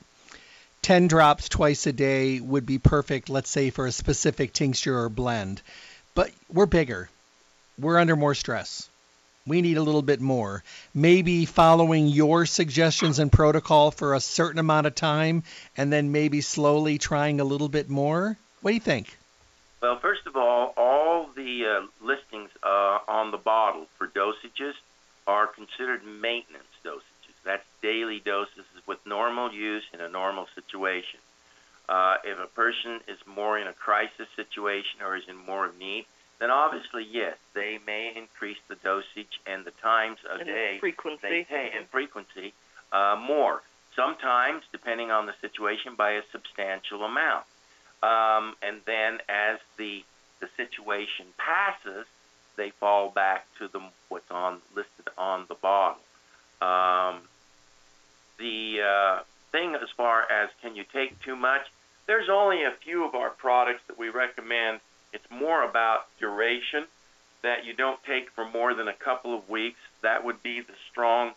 [0.83, 5.09] 10 drops twice a day would be perfect, let's say for a specific tincture or
[5.09, 5.61] blend,
[6.13, 7.09] but we're bigger,
[7.79, 8.87] we're under more stress.
[9.47, 10.61] We need a little bit more.
[10.93, 15.43] Maybe following your suggestions and protocol for a certain amount of time,
[15.77, 18.37] and then maybe slowly trying a little bit more.
[18.61, 19.17] What do you think?
[19.81, 24.73] Well, first of all, all the uh, listings uh, on the bottle for dosages
[25.27, 27.03] are considered maintenance dosages.
[27.45, 31.19] That's daily doses with normal use in a normal situation.
[31.87, 36.05] Uh, if a person is more in a crisis situation or is in more need,
[36.39, 41.19] then obviously, yes, they may increase the dosage and the times a and day frequency.
[41.21, 42.53] they take and frequency
[42.91, 43.63] uh, more.
[43.95, 47.45] Sometimes, depending on the situation, by a substantial amount.
[48.03, 50.03] Um, and then as the
[50.39, 52.05] the situation passes,
[52.57, 56.01] they fall back to the what's on listed on the bottle.
[56.61, 57.21] Um,
[58.37, 61.67] the uh, thing as far as can you take too much,
[62.05, 64.79] there's only a few of our products that we recommend.
[65.13, 66.85] It's more about duration
[67.43, 69.79] that you don't take for more than a couple of weeks.
[70.01, 71.33] That would be the strong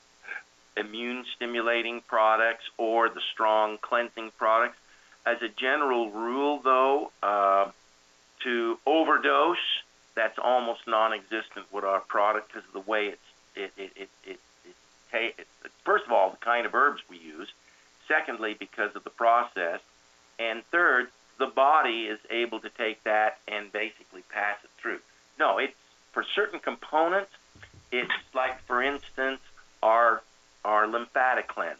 [0.76, 4.78] immune stimulating products or the strong cleansing products.
[5.26, 7.70] As a general rule, though, uh,
[8.44, 9.58] to overdose
[10.14, 13.22] that's almost non-existent with our product because of the way it's
[13.54, 14.40] it it it, it,
[15.12, 15.46] it, it
[15.84, 17.48] first of all the kind of herbs we use
[18.08, 19.80] secondly because of the process
[20.38, 21.08] and third
[21.40, 25.00] the body is able to take that and basically pass it through.
[25.38, 25.74] No it's
[26.12, 27.32] for certain components
[27.90, 29.40] it's like for instance
[29.82, 30.22] our
[30.64, 31.78] our lymphatic cleanse.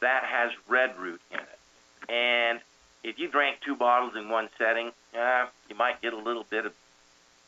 [0.00, 2.10] That has red root in it.
[2.10, 2.60] And
[3.02, 6.66] if you drank two bottles in one setting uh, you might get a little bit
[6.66, 6.72] of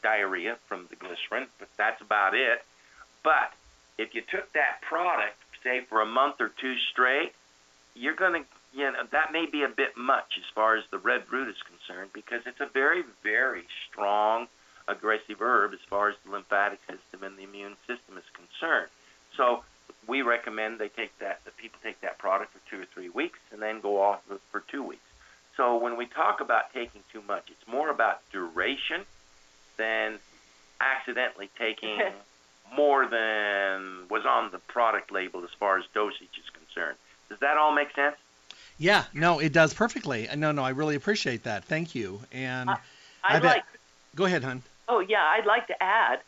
[0.02, 2.64] diarrhea from the glycerin, but that's about it.
[3.22, 3.52] But
[3.98, 7.32] if you took that product, say for a month or two straight,
[7.94, 10.98] you're going to, you know, that may be a bit much as far as the
[10.98, 14.46] red root is concerned because it's a very, very strong
[14.86, 18.90] aggressive herb as far as the lymphatic system and the immune system is concerned.
[19.36, 19.64] So
[20.06, 23.38] we recommend they take that, that people take that product for two or three weeks
[23.52, 25.02] and then go off for two weeks.
[25.56, 29.02] So when we talk about taking too much, it's more about duration
[29.76, 30.18] than
[30.80, 31.98] accidentally taking
[32.74, 36.96] more than was on the product label as far as dosage is concerned.
[37.28, 38.16] Does that all make sense?
[38.80, 40.26] Yeah, no, it does perfectly.
[40.26, 41.66] Uh, no, no, I really appreciate that.
[41.66, 42.18] Thank you.
[42.32, 42.78] And I,
[43.22, 43.56] I, I bet.
[43.56, 43.64] Like,
[44.16, 44.62] go ahead, hon.
[44.88, 46.20] Oh yeah, I'd like to add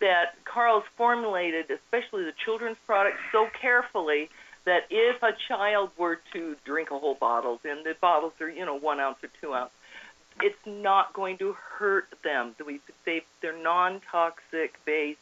[0.00, 4.30] that Carl's formulated, especially the children's products, so carefully
[4.64, 8.64] that if a child were to drink a whole bottle, and the bottles are you
[8.64, 9.70] know one ounce or two ounce,
[10.40, 12.54] it's not going to hurt them.
[12.66, 15.18] We they they're non-toxic based.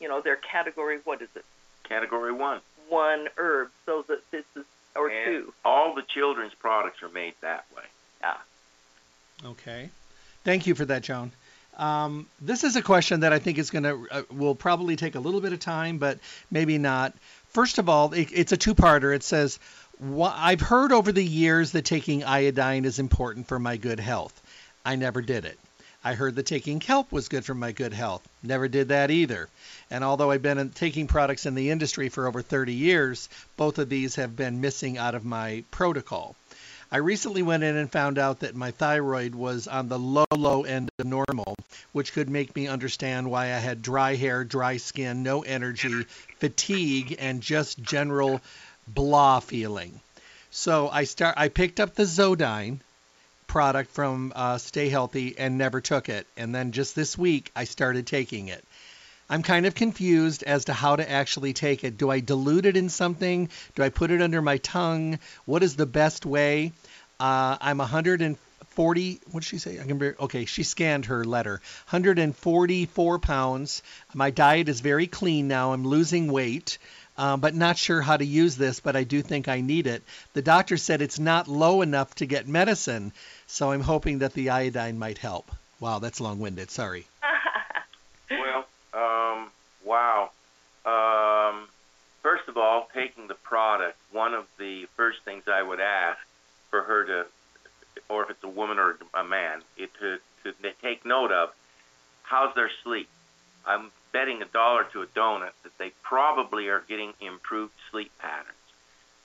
[0.00, 1.44] You know, they're category what is it?
[1.84, 2.60] Category one.
[2.88, 3.70] One herb.
[3.84, 5.54] So that this is or and two.
[5.64, 7.82] All the children's products are made that way.
[8.20, 8.36] Yeah.
[9.50, 9.90] Okay.
[10.44, 11.32] Thank you for that, Joan.
[11.76, 15.14] Um, this is a question that I think is going to uh, will probably take
[15.14, 16.18] a little bit of time, but
[16.50, 17.14] maybe not.
[17.48, 19.14] First of all, it, it's a two-parter.
[19.14, 19.58] It says,
[20.22, 24.38] I've heard over the years that taking iodine is important for my good health.
[24.84, 25.58] I never did it.
[26.04, 28.26] I heard that taking kelp was good for my good health.
[28.42, 29.48] Never did that either.
[29.90, 33.88] And although I've been taking products in the industry for over 30 years, both of
[33.88, 36.34] these have been missing out of my protocol.
[36.90, 40.64] I recently went in and found out that my thyroid was on the low, low
[40.64, 41.54] end of normal,
[41.92, 46.02] which could make me understand why I had dry hair, dry skin, no energy,
[46.38, 48.42] fatigue, and just general
[48.86, 50.00] blah feeling.
[50.50, 51.36] So I start.
[51.38, 52.80] I picked up the Zodine,
[53.52, 56.26] product from uh, Stay Healthy and never took it.
[56.38, 58.64] And then just this week, I started taking it.
[59.28, 61.98] I'm kind of confused as to how to actually take it.
[61.98, 63.50] Do I dilute it in something?
[63.74, 65.18] Do I put it under my tongue?
[65.44, 66.72] What is the best way?
[67.20, 69.20] Uh, I'm 140.
[69.30, 69.78] What did she say?
[69.78, 71.60] I can be, okay, she scanned her letter.
[71.90, 73.82] 144 pounds.
[74.14, 75.74] My diet is very clean now.
[75.74, 76.78] I'm losing weight
[77.16, 80.02] um, but not sure how to use this, but I do think I need it.
[80.32, 83.12] The doctor said it's not low enough to get medicine,
[83.46, 85.50] so I'm hoping that the iodine might help.
[85.80, 86.70] Wow, that's long winded.
[86.70, 87.06] Sorry.
[88.30, 89.50] well, um,
[89.84, 90.30] wow.
[90.86, 91.68] Um,
[92.22, 96.18] first of all, taking the product, one of the first things I would ask
[96.70, 97.26] for her to,
[98.08, 101.50] or if it's a woman or a man, it, to, to take note of
[102.22, 103.08] how's their sleep.
[103.66, 108.56] I'm betting a dollar to a donut that they probably are getting improved sleep patterns.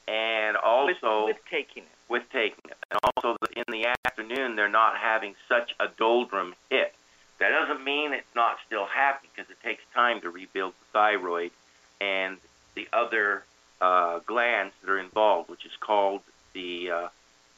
[0.07, 1.89] And also with, with taking it.
[2.09, 2.77] With taking it.
[2.89, 6.93] And also in the afternoon they're not having such a doldrum hit.
[7.39, 11.51] That doesn't mean it's not still happening because it takes time to rebuild the thyroid
[12.01, 12.37] and
[12.75, 13.43] the other
[13.81, 16.21] uh, glands that are involved, which is called
[16.53, 17.07] the uh,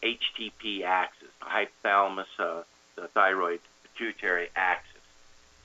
[0.04, 2.64] HTP axis, the hypothalamus, uh,
[2.96, 4.99] the thyroid pituitary axis.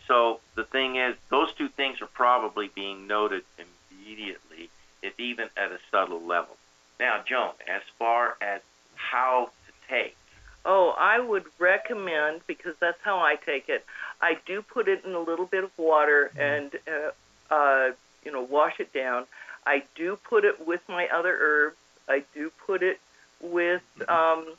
[0.07, 4.71] So the thing is, those two things are probably being noted immediately,
[5.03, 6.57] if even at a subtle level.
[7.01, 8.61] Now, Joan, as far as
[8.95, 10.17] how to take.
[10.65, 13.85] Oh, I would recommend because that's how I take it.
[14.23, 16.41] I do put it in a little bit of water mm-hmm.
[16.41, 17.93] and uh, uh,
[18.25, 19.27] you know wash it down.
[19.67, 21.77] I do put it with my other herbs.
[22.09, 22.99] I do put it
[23.41, 24.11] with mm-hmm.
[24.11, 24.55] um,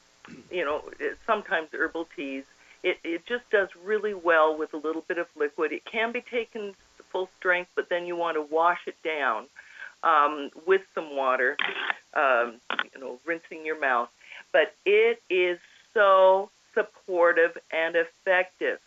[0.51, 0.83] you know
[1.25, 2.43] sometimes herbal teas.
[2.85, 5.71] It, it just does really well with a little bit of liquid.
[5.71, 6.75] It can be taken
[7.11, 9.47] full strength, but then you want to wash it down
[10.03, 11.57] um, with some water,
[12.13, 12.61] um,
[12.93, 14.09] you know, rinsing your mouth.
[14.53, 15.57] But it is
[15.95, 18.79] so supportive and effective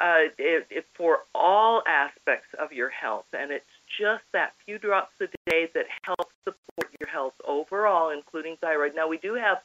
[0.00, 3.26] uh, it, it, for all aspects of your health.
[3.32, 3.64] And it's
[4.00, 8.94] just that few drops a day that help support your health overall, including thyroid.
[8.96, 9.58] Now, we do have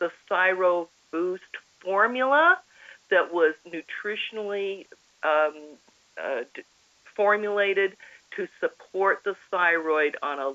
[0.00, 1.44] the Thyro Boost
[1.80, 2.58] formula
[3.10, 4.86] that was nutritionally
[5.22, 5.54] um,
[6.22, 6.42] uh,
[7.14, 7.96] formulated
[8.36, 10.52] to support the thyroid on a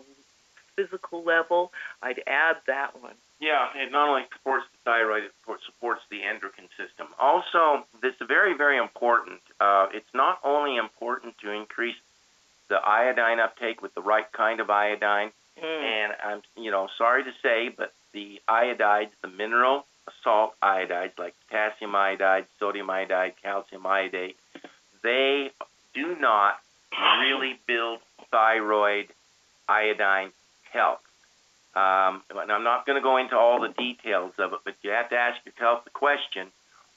[0.76, 3.16] physical level, I'd add that one.
[3.40, 5.32] Yeah, it not only supports the thyroid, it
[5.66, 7.08] supports the endocrine system.
[7.20, 9.42] Also, this is very, very important.
[9.60, 11.98] Uh, it's not only important to increase
[12.70, 15.32] the iodine uptake with the right kind of iodine,
[15.62, 15.64] mm.
[15.64, 19.86] and I'm, you know, sorry to say, but the iodides, the mineral
[20.24, 24.38] salt iodides like potassium iodide, sodium iodide, calcium iodate,
[25.04, 25.52] they
[25.94, 26.56] do not
[27.22, 28.00] really build
[28.32, 29.08] thyroid
[29.68, 30.32] iodine
[30.72, 31.00] health.
[31.76, 34.92] Um, and I'm not going to go into all the details of it, but you
[34.92, 36.48] have to ask yourself the question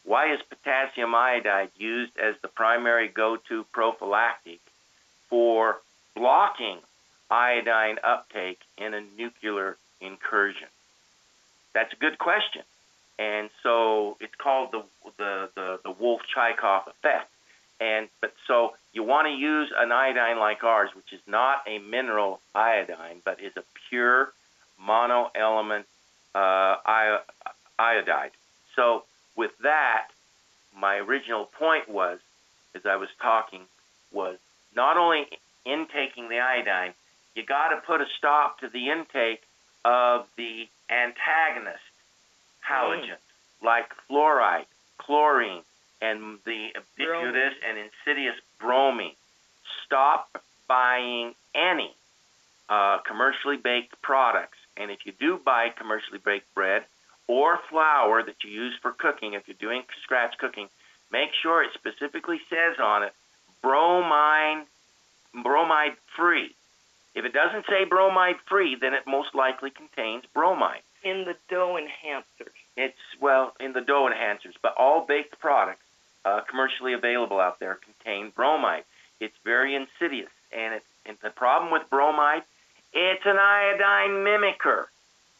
[0.05, 4.61] why is potassium iodide used as the primary go to prophylactic
[5.29, 5.77] for
[6.17, 6.79] blocking
[7.31, 10.69] iodine uptake in a nuclear incursion?
[11.75, 12.63] That's a good question.
[13.19, 14.85] And so it's called the,
[15.19, 17.31] the, the, the Wolff Chaikoff effect.
[17.81, 21.79] And but so you want to use an iodine like ours, which is not a
[21.79, 24.33] mineral iodine, but is a pure
[24.81, 25.87] monoelement
[26.35, 26.77] uh,
[27.79, 28.33] iodide.
[28.75, 29.05] So
[29.37, 30.09] with that,
[30.77, 32.19] my original point was,
[32.75, 33.62] as I was talking,
[34.12, 34.39] was
[34.75, 35.27] not only
[35.64, 36.95] intaking the iodine,
[37.35, 39.43] you got to put a stop to the intake
[39.85, 41.83] of the antagonist
[42.69, 43.64] halogens mm.
[43.64, 44.66] like fluoride,
[44.99, 45.62] chlorine,
[46.01, 49.14] and the ubiquitous and insidious bromine.
[49.85, 51.95] Stop buying any
[52.69, 54.59] uh, commercially baked products.
[54.77, 56.85] And if you do buy commercially baked bread
[57.27, 60.69] or flour that you use for cooking, if you're doing scratch cooking,
[61.11, 63.12] make sure it specifically says on it
[63.62, 64.66] bromine
[65.43, 66.55] bromide free.
[67.14, 70.83] If it doesn't say bromide free, then it most likely contains bromide.
[71.03, 72.58] In the dough enhancers.
[72.79, 75.83] It's well in the dough enhancers, but all baked products
[76.24, 78.85] uh, commercially available out there contain bromide.
[79.18, 82.45] It's very insidious, and, it, and the problem with bromide,
[82.93, 84.85] it's an iodine mimicker.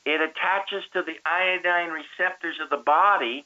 [0.05, 3.45] It attaches to the iodine receptors of the body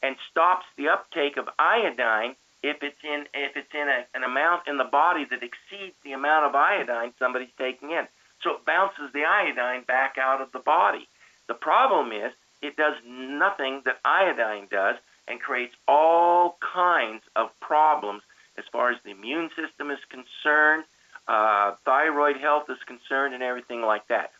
[0.00, 4.68] and stops the uptake of iodine if it's in if it's in a, an amount
[4.68, 8.06] in the body that exceeds the amount of iodine somebody's taking in.
[8.42, 11.08] So it bounces the iodine back out of the body.
[11.48, 12.32] The problem is
[12.64, 14.96] it does nothing that iodine does
[15.28, 18.22] and creates all kinds of problems
[18.56, 20.84] as far as the immune system is concerned,
[21.28, 24.30] uh, thyroid health is concerned, and everything like that.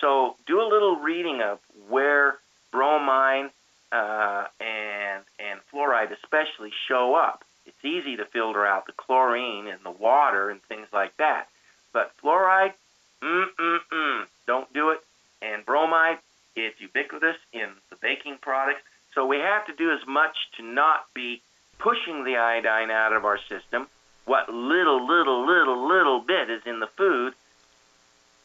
[0.00, 1.58] So do a little reading of
[1.88, 2.38] where
[2.70, 3.50] bromine
[3.92, 7.44] uh, and and fluoride especially show up.
[7.66, 11.46] It's easy to filter out the chlorine in the water and things like that,
[11.92, 12.74] but fluoride,
[13.22, 15.00] mm mm mm, don't do it.
[15.40, 16.18] And bromide,
[16.56, 18.82] it's ubiquitous in the baking products.
[19.14, 21.42] So we have to do as much to not be
[21.78, 23.88] pushing the iodine out of our system,
[24.24, 27.34] what little, little, little, little bit is in the food,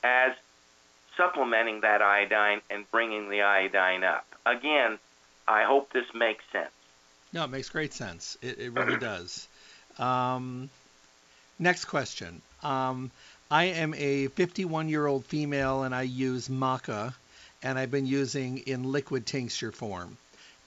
[0.03, 0.33] as
[1.15, 4.25] supplementing that iodine and bringing the iodine up.
[4.45, 4.97] Again,
[5.47, 6.69] I hope this makes sense.
[7.33, 8.37] No, it makes great sense.
[8.41, 9.47] It, it really does.
[9.99, 10.69] Um,
[11.59, 12.41] next question.
[12.63, 13.11] Um,
[13.49, 17.13] I am a 51 year old female and I use maca,
[17.63, 20.17] and I've been using in liquid tincture form.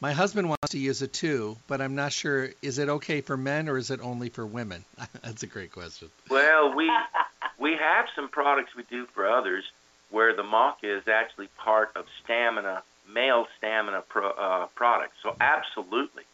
[0.00, 2.50] My husband wants to use it too, but I'm not sure.
[2.62, 4.84] Is it okay for men or is it only for women?
[5.22, 6.10] That's a great question.
[6.30, 6.90] Well, we
[7.58, 9.70] we have some products we do for others
[10.10, 12.82] where the maca is actually part of stamina,
[13.12, 15.16] male stamina pro, uh, products.
[15.22, 16.24] So absolutely,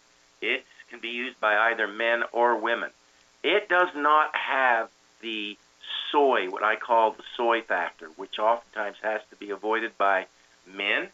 [0.41, 2.91] it can be used by either men or women.
[3.43, 4.89] It does not have
[5.21, 5.59] the
[6.11, 10.27] soy, what I call the soy factor, which oftentimes has to be avoided by
[10.67, 11.09] men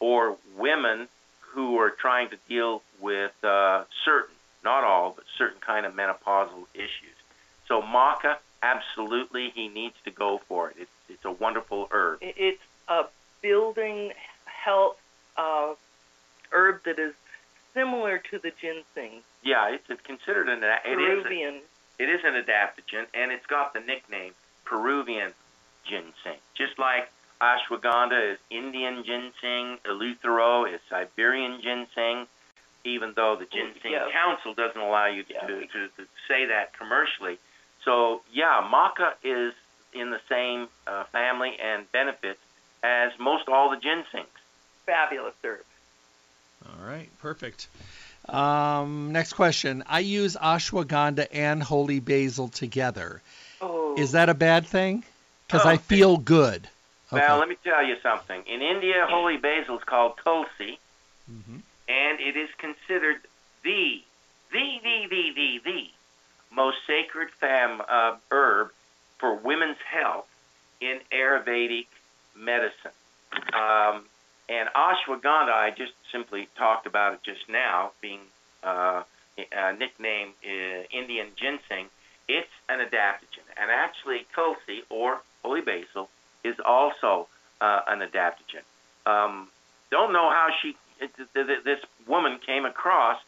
[0.00, 1.08] or women
[1.40, 4.34] who are trying to deal with uh, certain,
[4.64, 7.16] not all, but certain kind of menopausal issues.
[7.66, 10.76] So maca, absolutely, he needs to go for it.
[10.80, 12.18] It's, it's a wonderful herb.
[12.20, 13.04] It's a
[13.42, 14.12] building
[14.44, 14.98] health
[15.36, 15.74] uh,
[16.50, 17.14] herb that is
[17.74, 19.22] similar to the ginseng.
[19.42, 21.54] Yeah, it's considered an it Peruvian.
[21.56, 21.62] Is
[21.98, 24.32] a, it is an adaptogen, and it's got the nickname
[24.64, 25.32] Peruvian
[25.84, 27.10] ginseng, just like
[27.40, 29.78] Ashwagandha is Indian ginseng.
[29.84, 32.26] Eleuthero is Siberian ginseng.
[32.84, 34.08] Even though the Ginseng yeah.
[34.12, 35.40] Council doesn't allow you to, yeah.
[35.40, 37.36] to, to, to, say that commercially.
[37.84, 39.54] So, yeah, maca is
[39.92, 42.38] in the same uh, family and benefits
[42.84, 44.26] as most all the ginsengs.
[44.84, 45.64] Fabulous herb.
[46.64, 47.66] All right, perfect.
[48.28, 49.82] Um, next question.
[49.86, 53.20] I use ashwagandha and holy basil together.
[53.60, 53.96] Oh.
[53.96, 55.04] Is that a bad thing?
[55.46, 56.68] Because oh, I feel good.
[57.12, 57.24] Okay.
[57.24, 58.42] Well, let me tell you something.
[58.46, 60.78] In India, holy basil is called tulsi,
[61.30, 61.58] mm-hmm.
[61.88, 63.20] and it is considered
[63.62, 64.02] the,
[64.50, 65.86] the, the, the, the, the
[66.52, 68.70] most sacred fam uh, herb
[69.18, 70.26] for women's health
[70.80, 71.86] in Ayurvedic
[72.36, 72.90] medicine.
[73.52, 74.04] Um,
[74.48, 78.20] and ashwagandha, I just simply talked about it just now, being
[78.62, 79.02] uh,
[79.38, 81.86] uh, nicknamed uh, Indian ginseng.
[82.28, 86.08] It's an adaptogen, and actually tulsi or holy basil
[86.46, 87.28] is also
[87.60, 88.64] uh, an adaptogen.
[89.04, 89.48] Um,
[89.90, 90.76] don't know how she
[91.34, 93.18] this woman came across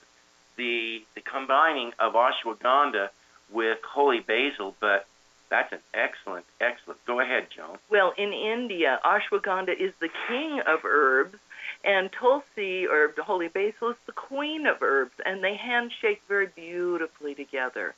[0.57, 3.11] the the combining of ashwagandha
[3.51, 5.07] with holy basil, but
[5.51, 7.03] that's an excellent, excellent.
[7.07, 7.79] Go ahead, Joan.
[7.91, 11.39] Well, in India, ashwagandha is the king of herbs,
[11.85, 17.35] and tulsi or holy basil is the queen of herbs, and they handshake very beautifully
[17.35, 17.95] together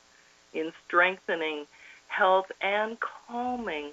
[0.53, 1.65] in strengthening
[2.07, 3.91] health and calming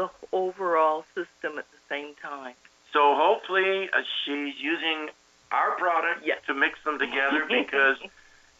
[0.00, 2.54] the overall system at the same time.
[2.92, 5.08] So hopefully uh, she's using
[5.52, 6.38] our product yes.
[6.46, 7.96] to mix them together because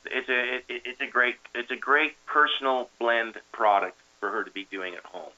[0.07, 4.51] it's a it, it's a great it's a great personal blend product for her to
[4.51, 5.31] be doing at home.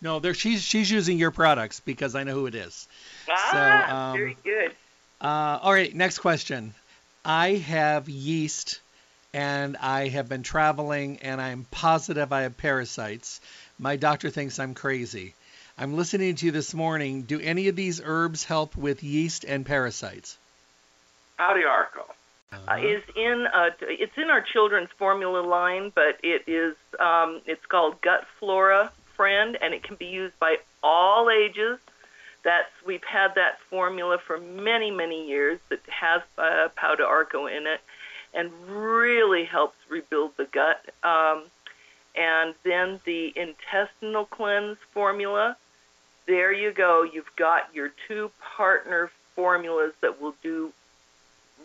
[0.00, 2.86] No, there she's she's using your products because I know who it is.
[3.30, 4.72] Ah, so, um, very good.
[5.20, 6.74] Uh, all right, next question.
[7.24, 8.80] I have yeast
[9.32, 13.40] and I have been traveling and I'm positive I have parasites.
[13.78, 15.34] My doctor thinks I'm crazy.
[15.78, 17.22] I'm listening to you this morning.
[17.22, 20.38] Do any of these herbs help with yeast and parasites?
[21.36, 22.06] Pau d'Arco.
[22.66, 27.64] Uh, is in uh, it's in our children's formula line, but it is um, it's
[27.66, 31.78] called Gut Flora Friend, and it can be used by all ages.
[32.42, 35.58] That's we've had that formula for many many years.
[35.68, 37.80] That has uh, Pau d'Arco in it,
[38.32, 40.82] and really helps rebuild the gut.
[41.02, 41.42] Um,
[42.14, 45.58] and then the intestinal cleanse formula.
[46.26, 47.02] There you go.
[47.02, 50.72] You've got your two partner formulas that will do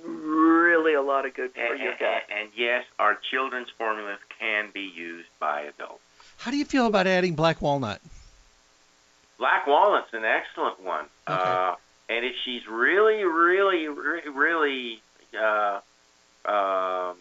[0.06, 2.24] really a lot of good for and, your and, gut.
[2.30, 6.02] And, and yes, our children's formulas can be used by adults.
[6.38, 8.02] How do you feel about adding black walnut?
[9.38, 11.06] Black walnut's an excellent one.
[11.28, 11.40] Okay.
[11.40, 11.76] Uh,
[12.10, 15.02] and if she's really, really, really, really,
[15.40, 15.80] uh,
[16.46, 17.16] um,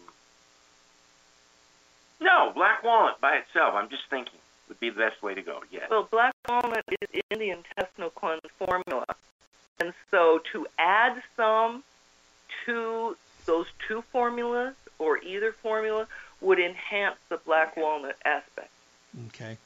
[2.19, 4.39] no, black walnut by itself, I'm just thinking,
[4.71, 5.89] would be the best way to go, yes.
[5.89, 9.05] Well, black walnut is in the intestinal cleanse formula.
[9.81, 11.83] And so to add some
[12.65, 16.07] to those two formulas or either formula
[16.39, 18.69] would enhance the black walnut aspect.
[19.27, 19.57] Okay.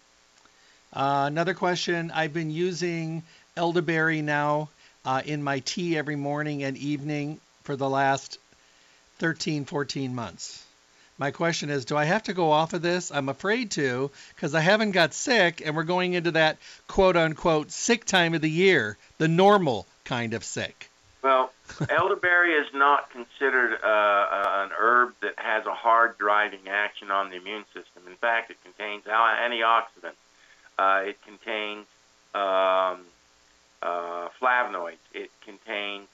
[0.91, 2.09] Uh, another question.
[2.09, 3.21] I've been using
[3.55, 4.69] elderberry now
[5.05, 8.39] uh, in my tea every morning and evening for the last
[9.19, 10.64] 13, 14 months.
[11.17, 13.11] My question is, do I have to go off of this?
[13.11, 16.57] I'm afraid to because I haven't got sick and we're going into that
[16.87, 20.89] quote unquote sick time of the year, the normal kind of sick.
[21.21, 21.51] Well,
[21.89, 24.27] elderberry is not considered uh,
[24.63, 28.03] an herb that has a hard driving action on the immune system.
[28.07, 30.15] In fact, it contains antioxidants.
[30.77, 31.85] Uh, it contains
[32.33, 32.99] um,
[33.81, 34.97] uh, flavonoids.
[35.13, 36.07] It contains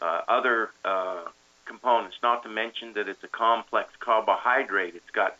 [0.00, 1.24] uh, other uh,
[1.66, 4.94] components, not to mention that it's a complex carbohydrate.
[4.94, 5.36] It's got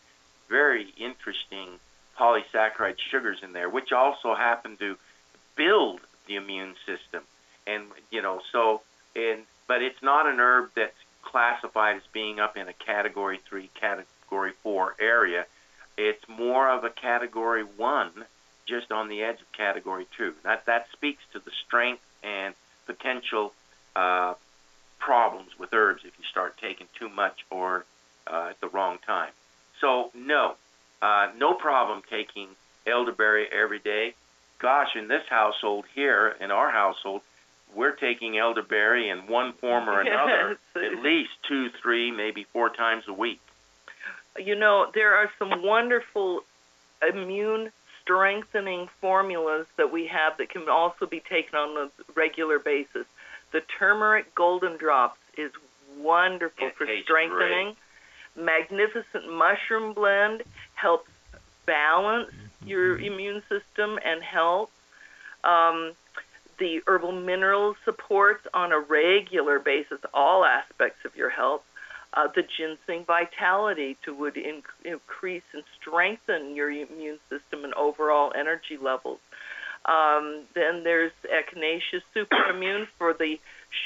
[0.49, 1.79] very interesting
[2.19, 4.97] polysaccharide sugars in there, which also happen to
[5.55, 7.23] build the immune system.
[7.65, 8.81] And, you know, so,
[9.15, 13.69] and, but it's not an herb that's classified as being up in a category three,
[13.75, 15.45] category four area.
[15.97, 18.11] It's more of a category one,
[18.65, 20.33] just on the edge of category two.
[20.43, 22.53] That, that speaks to the strength and
[22.85, 23.53] potential
[23.95, 24.35] uh,
[24.99, 27.85] problems with herbs if you start taking too much or
[28.25, 29.31] uh, at the wrong time.
[29.79, 30.55] So, no,
[31.01, 32.49] uh, no problem taking
[32.85, 34.15] elderberry every day.
[34.59, 37.21] Gosh, in this household here, in our household,
[37.75, 40.83] we're taking elderberry in one form or another Yes.
[40.93, 43.41] at least two, three, maybe four times a week.
[44.37, 46.43] You know, there are some wonderful
[47.07, 47.71] immune
[48.01, 53.05] strengthening formulas that we have that can also be taken on a regular basis.
[53.51, 55.51] The turmeric golden drops is
[55.97, 57.75] wonderful It for strengthening.
[58.35, 60.43] Magnificent mushroom blend
[60.75, 61.09] helps
[61.65, 62.31] balance
[62.65, 64.69] your immune system and health.
[65.43, 65.93] Um,
[66.59, 71.61] the herbal minerals supports on a regular basis all aspects of your health.
[72.13, 78.31] Uh, the ginseng vitality to would in, increase and strengthen your immune system and overall
[78.35, 79.19] energy levels.
[79.87, 83.39] Um, then there's Echinacea Superimmune for the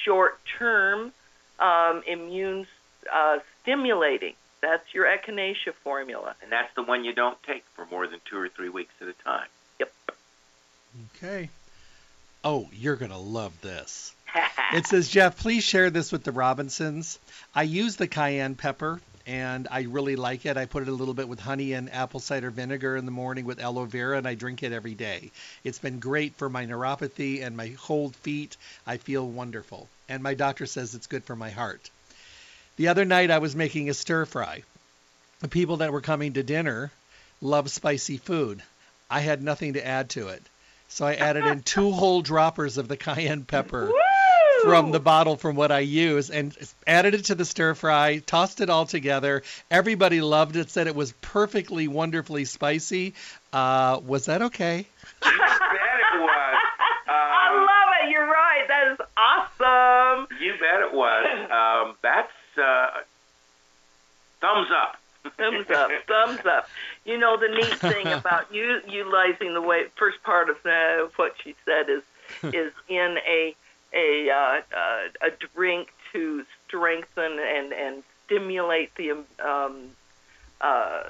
[0.03, 1.13] short-term
[1.59, 2.65] um, immune
[3.11, 4.33] uh, stimulating.
[4.61, 6.35] That's your Echinacea formula.
[6.41, 9.07] And that's the one you don't take for more than two or three weeks at
[9.07, 9.47] a time.
[9.79, 9.93] Yep.
[11.15, 11.49] Okay.
[12.43, 14.15] Oh, you're going to love this.
[14.73, 17.19] It says, Jeff, please share this with the Robinsons.
[17.53, 20.57] I use the cayenne pepper and I really like it.
[20.57, 23.45] I put it a little bit with honey and apple cider vinegar in the morning
[23.45, 25.31] with aloe vera, and I drink it every day.
[25.63, 28.57] It's been great for my neuropathy and my cold feet.
[28.85, 31.89] I feel wonderful, and my doctor says it's good for my heart.
[32.77, 34.63] The other night I was making a stir fry.
[35.39, 36.91] The people that were coming to dinner
[37.41, 38.61] love spicy food.
[39.09, 40.41] I had nothing to add to it.
[40.87, 43.91] So I added in two whole droppers of the cayenne pepper!
[44.63, 46.55] from the bottle from what I use and
[46.87, 49.43] added it to the stir fry, tossed it all together.
[49.69, 53.13] Everybody loved it, said it was perfectly wonderfully spicy.
[53.53, 54.85] Uh, was that okay?
[55.23, 56.55] You bet it was.
[57.07, 58.11] I Um, love it.
[58.11, 58.65] You're right.
[58.67, 60.27] That is awesome.
[60.41, 61.25] you bet it was.
[61.51, 63.01] Um, that's uh,
[64.41, 64.97] thumbs up.
[65.37, 66.67] Thumbs up, thumbs up.
[67.05, 71.35] You know the neat thing about you utilizing the way first part of uh, what
[71.43, 72.03] she said is
[72.53, 73.55] is in a
[73.93, 79.11] a uh, uh, a drink to strengthen and and stimulate the
[79.43, 79.91] um,
[80.61, 81.03] uh,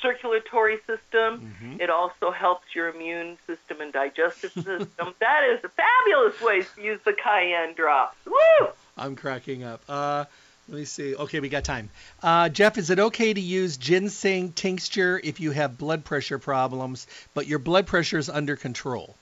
[0.00, 1.54] circulatory system.
[1.60, 1.80] Mhm.
[1.80, 5.14] It also helps your immune system and digestive system.
[5.20, 8.16] that is a fabulous way to use the cayenne drops.
[8.24, 8.68] Woo!
[8.96, 9.82] I'm cracking up.
[9.88, 10.24] Uh,
[10.68, 11.16] let me see.
[11.16, 11.88] Okay, we got time.
[12.22, 17.06] Uh, Jeff, is it okay to use ginseng tincture if you have blood pressure problems,
[17.34, 19.16] but your blood pressure is under control?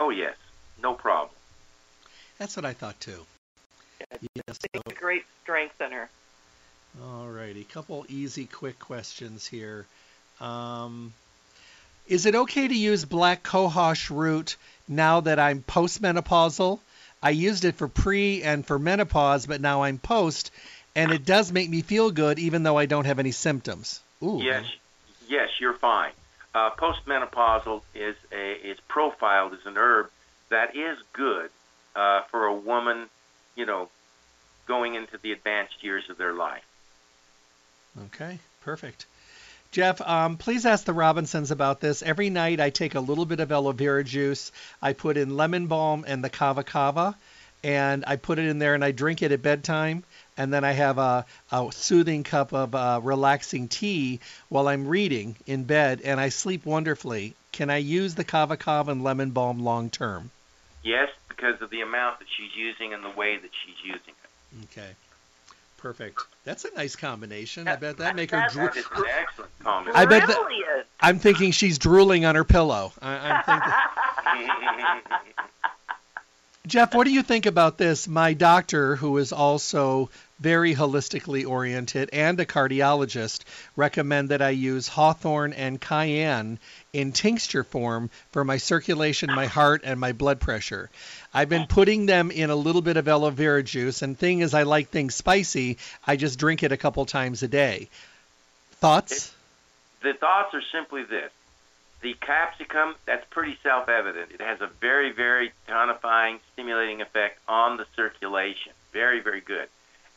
[0.00, 0.36] Oh yes,
[0.82, 1.30] no problem.
[2.38, 3.24] That's what I thought too.
[4.20, 4.58] Yes.
[4.72, 6.08] It's a great strengthener.
[7.02, 7.64] All righty.
[7.64, 9.86] Couple easy, quick questions here.
[10.40, 11.12] Um,
[12.06, 14.56] is it okay to use black cohosh root
[14.88, 16.78] now that I'm postmenopausal?
[17.22, 20.50] I used it for pre and for menopause, but now I'm post,
[20.94, 24.00] and it does make me feel good even though I don't have any symptoms.
[24.22, 24.40] Ooh.
[24.42, 24.66] Yes,
[25.28, 26.12] yes, you're fine.
[26.54, 30.10] Uh, postmenopausal is a, is profiled as an herb
[30.50, 31.50] that is good
[31.94, 33.08] uh, for a woman,
[33.56, 33.88] you know,
[34.66, 36.64] going into the advanced years of their life.
[38.06, 39.06] Okay, perfect.
[39.70, 42.02] Jeff, um, please ask the Robinsons about this.
[42.02, 44.52] Every night I take a little bit of aloe vera juice.
[44.80, 47.16] I put in lemon balm and the kava kava,
[47.64, 50.04] and I put it in there and I drink it at bedtime.
[50.36, 55.36] And then I have a, a soothing cup of uh, relaxing tea while I'm reading
[55.46, 57.34] in bed, and I sleep wonderfully.
[57.52, 60.30] Can I use the kava kava and lemon balm long term?
[60.84, 64.64] Yes, because of the amount that she's using and the way that she's using it.
[64.70, 64.90] Okay,
[65.78, 66.20] perfect.
[66.44, 67.66] That's a nice combination.
[67.66, 68.66] I bet that That- make her drool.
[68.66, 69.96] That is an excellent comment.
[69.96, 70.86] I bet that- Brilliant.
[71.00, 72.92] I'm thinking she's drooling on her pillow.
[73.02, 73.72] I, I'm thinking.
[76.66, 78.08] Jeff, what do you think about this?
[78.08, 80.08] My doctor, who is also
[80.40, 83.42] very holistically oriented and a cardiologist,
[83.76, 86.58] recommend that I use hawthorn and cayenne
[86.92, 90.90] in tincture form for my circulation, my heart, and my blood pressure.
[91.32, 94.54] I've been putting them in a little bit of aloe vera juice, and thing is,
[94.54, 95.78] I like things spicy.
[96.06, 97.88] I just drink it a couple times a day.
[98.72, 99.34] Thoughts?
[100.04, 101.32] the thoughts are simply this.
[102.02, 104.30] The capsicum, that's pretty self evident.
[104.32, 108.72] It has a very, very tonifying, stimulating effect on the circulation.
[108.92, 109.68] Very, very good.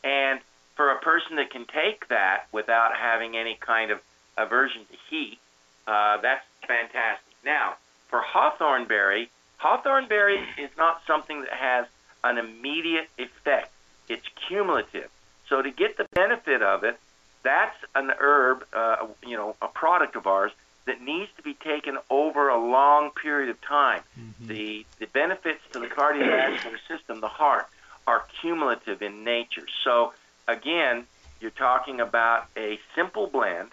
[0.04, 0.40] And
[0.76, 4.00] for a person that can take that without having any kind of
[4.36, 5.38] aversion to heat,
[5.86, 7.34] uh, that's fantastic.
[7.44, 7.74] Now,
[8.08, 11.86] for hawthorn berry, hawthorn berry is not something that has
[12.24, 13.72] an immediate effect.
[14.08, 15.10] It's cumulative.
[15.48, 16.98] So to get the benefit of it,
[17.42, 20.52] that's an herb, uh, you know, a product of ours
[20.86, 24.02] that needs to be taken over a long period of time.
[24.40, 27.68] The the benefits to the cardiovascular system, the heart,
[28.08, 29.66] are cumulative in nature.
[29.84, 30.14] So
[30.48, 31.06] again,
[31.40, 33.68] you're talking about a simple blend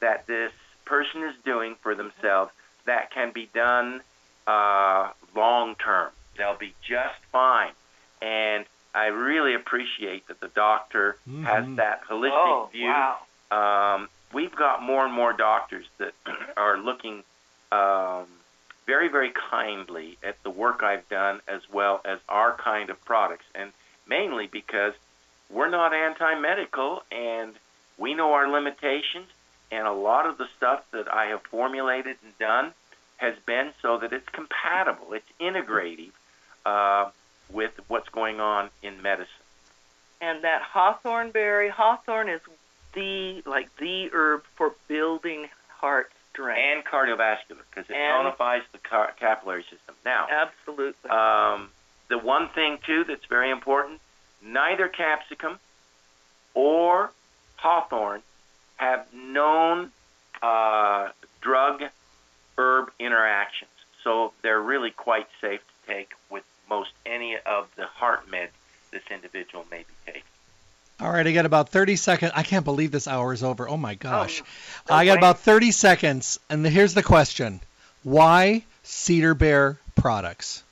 [0.00, 0.52] that this
[0.86, 2.50] person is doing for themselves
[2.86, 4.00] that can be done
[4.46, 6.10] uh, long term.
[6.38, 7.72] They'll be just fine.
[8.22, 8.64] And
[8.94, 11.76] I really appreciate that the doctor has Mhm.
[11.76, 13.18] that holistic oh, view wow.
[13.50, 16.14] um, we've got more and more doctors that
[16.56, 17.22] are looking
[17.70, 18.26] um,
[18.86, 23.46] very, very kindly at the work I've done as well as our kind of products,
[23.54, 23.72] and
[24.06, 24.94] mainly because
[25.50, 27.54] we're not anti-medical and
[27.96, 29.28] we know our limitations,
[29.70, 32.72] and a lot of the stuff that I have formulated and done
[33.16, 36.10] has been so that it's compatible, it's integrative
[36.66, 37.10] uh,
[37.50, 39.28] with what's going on in medicine.
[40.20, 42.40] And that hawthorn berry, hawthorn is
[42.94, 49.12] the like the herb for building heart and cardiovascular because it And- tonifies the car-
[49.18, 49.94] capillary system.
[50.04, 51.10] Now, Absolutely.
[51.10, 51.70] um,
[52.08, 54.00] the one thing too that's very important:
[54.42, 55.58] neither capsicum
[56.54, 57.12] or
[57.56, 58.22] hawthorn
[58.76, 59.92] have known
[60.42, 61.10] uh,
[61.40, 61.84] drug
[62.58, 63.70] herb interactions,
[64.02, 68.50] so they're really quite safe to take with most any of the heart meds
[68.90, 70.22] this individual may be taking.
[71.00, 72.32] All right, I got about 30 seconds.
[72.34, 73.68] I can't believe this hour is over.
[73.68, 74.42] Oh my oh, gosh.
[74.88, 75.18] no I got way.
[75.18, 77.60] about 30 seconds, and the, here's the question
[78.04, 80.62] Why Cedar Bear products?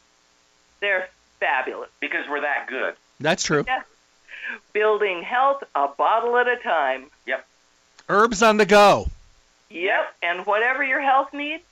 [0.80, 1.08] They're
[1.40, 1.90] fabulous.
[2.00, 2.94] Because we're that good.
[3.20, 3.64] That's true.
[3.66, 3.82] Yeah.
[4.72, 7.06] Building health a bottle at a time.
[7.26, 7.46] Yep.
[8.08, 9.08] Herbs on the go.
[9.70, 10.14] Yep.
[10.22, 11.62] And whatever your health needs,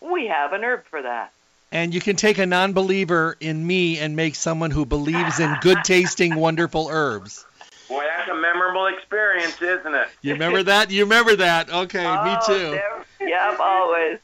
[0.00, 1.32] we have an herb for that.
[1.70, 5.54] And you can take a non believer in me and make someone who believes in
[5.60, 7.44] good tasting, wonderful herbs.
[7.88, 10.08] Boy, that's a memorable experience, isn't it?
[10.20, 10.90] You remember that?
[10.90, 11.70] You remember that?
[11.70, 12.70] Okay, me Oh, too.
[12.70, 14.18] there- Yep, always.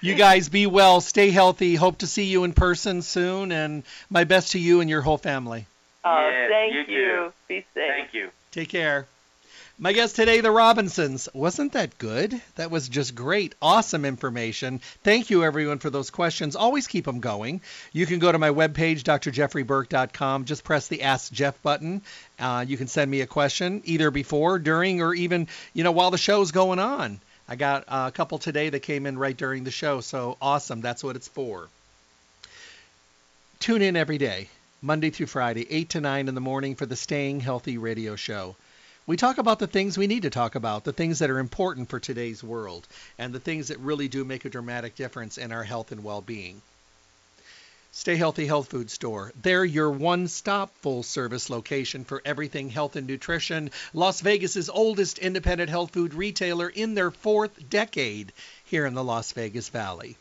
[0.00, 1.74] You guys be well, stay healthy.
[1.74, 5.18] Hope to see you in person soon, and my best to you and your whole
[5.18, 5.66] family.
[6.04, 7.32] Oh, Yes, thank you you.
[7.48, 7.88] Be safe.
[7.88, 8.30] Thank you.
[8.52, 9.06] Take care.
[9.80, 11.28] My guest today, the Robinsons.
[11.32, 12.42] Wasn't that good?
[12.56, 13.54] That was just great.
[13.62, 14.80] Awesome information.
[15.04, 16.56] Thank you, everyone, for those questions.
[16.56, 17.60] Always keep them going.
[17.92, 20.46] You can go to my webpage, drjeffreyburke.com.
[20.46, 22.02] Just press the Ask Jeff button.
[22.40, 26.10] Uh, you can send me a question either before, during, or even, you know, while
[26.10, 27.20] the show's going on.
[27.48, 30.80] I got a couple today that came in right during the show, so awesome.
[30.80, 31.68] That's what it's for.
[33.60, 34.48] Tune in every day,
[34.82, 38.56] Monday through Friday, 8 to 9 in the morning for the Staying Healthy radio show.
[39.08, 41.88] We talk about the things we need to talk about, the things that are important
[41.88, 42.86] for today's world,
[43.16, 46.20] and the things that really do make a dramatic difference in our health and well
[46.20, 46.60] being.
[47.90, 49.32] Stay Healthy Health Food Store.
[49.40, 53.70] They're your one stop full service location for everything health and nutrition.
[53.94, 58.30] Las Vegas's oldest independent health food retailer in their fourth decade
[58.66, 60.18] here in the Las Vegas Valley.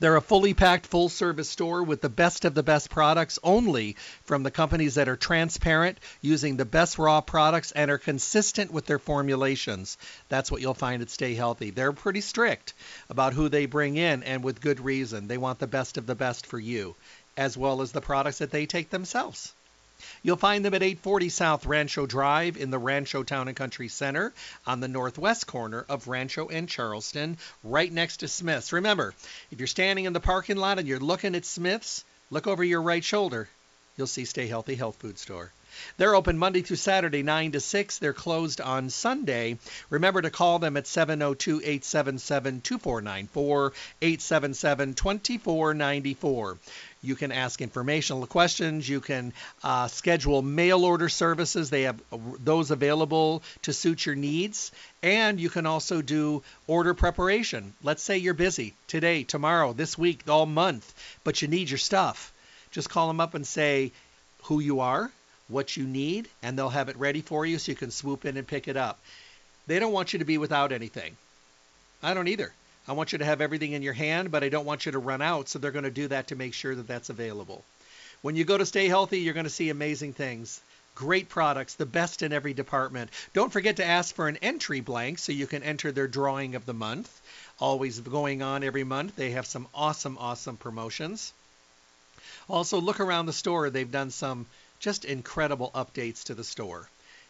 [0.00, 3.96] They're a fully packed, full service store with the best of the best products only
[4.24, 8.86] from the companies that are transparent, using the best raw products, and are consistent with
[8.86, 9.98] their formulations.
[10.30, 11.70] That's what you'll find at Stay Healthy.
[11.70, 12.72] They're pretty strict
[13.10, 15.28] about who they bring in, and with good reason.
[15.28, 16.96] They want the best of the best for you,
[17.36, 19.52] as well as the products that they take themselves.
[20.22, 24.32] You'll find them at 840 South Rancho Drive in the Rancho Town and Country Center
[24.66, 28.72] on the northwest corner of Rancho and Charleston, right next to Smith's.
[28.72, 29.14] Remember,
[29.50, 32.82] if you're standing in the parking lot and you're looking at Smith's, look over your
[32.82, 33.48] right shoulder.
[33.96, 35.52] You'll see Stay Healthy Health Food Store.
[35.96, 37.98] They're open Monday through Saturday, 9 to 6.
[37.98, 39.56] They're closed on Sunday.
[39.88, 43.72] Remember to call them at 702 877 2494,
[44.02, 46.58] 877 2494.
[47.02, 48.86] You can ask informational questions.
[48.86, 49.32] You can
[49.64, 51.70] uh, schedule mail order services.
[51.70, 54.70] They have uh, those available to suit your needs.
[55.02, 57.72] And you can also do order preparation.
[57.82, 60.92] Let's say you're busy today, tomorrow, this week, all month,
[61.24, 62.32] but you need your stuff.
[62.70, 63.92] Just call them up and say
[64.44, 65.10] who you are,
[65.48, 68.36] what you need, and they'll have it ready for you so you can swoop in
[68.36, 68.98] and pick it up.
[69.66, 71.16] They don't want you to be without anything.
[72.02, 72.52] I don't either.
[72.88, 74.98] I want you to have everything in your hand, but I don't want you to
[74.98, 77.64] run out, so they're going to do that to make sure that that's available.
[78.22, 80.60] When you go to Stay Healthy, you're going to see amazing things.
[80.94, 83.10] Great products, the best in every department.
[83.32, 86.66] Don't forget to ask for an entry blank so you can enter their drawing of
[86.66, 87.20] the month.
[87.58, 89.16] Always going on every month.
[89.16, 91.32] They have some awesome, awesome promotions.
[92.48, 93.70] Also, look around the store.
[93.70, 94.46] They've done some
[94.80, 96.88] just incredible updates to the store.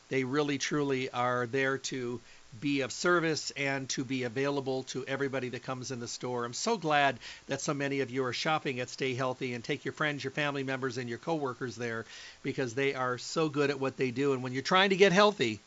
[0.09, 2.21] They really, truly are there to
[2.59, 6.45] be of service and to be available to everybody that comes in the store.
[6.45, 9.85] I'm so glad that so many of you are shopping at Stay Healthy and take
[9.85, 12.07] your friends, your family members, and your coworkers there
[12.43, 14.33] because they are so good at what they do.
[14.33, 15.61] And when you're trying to get healthy,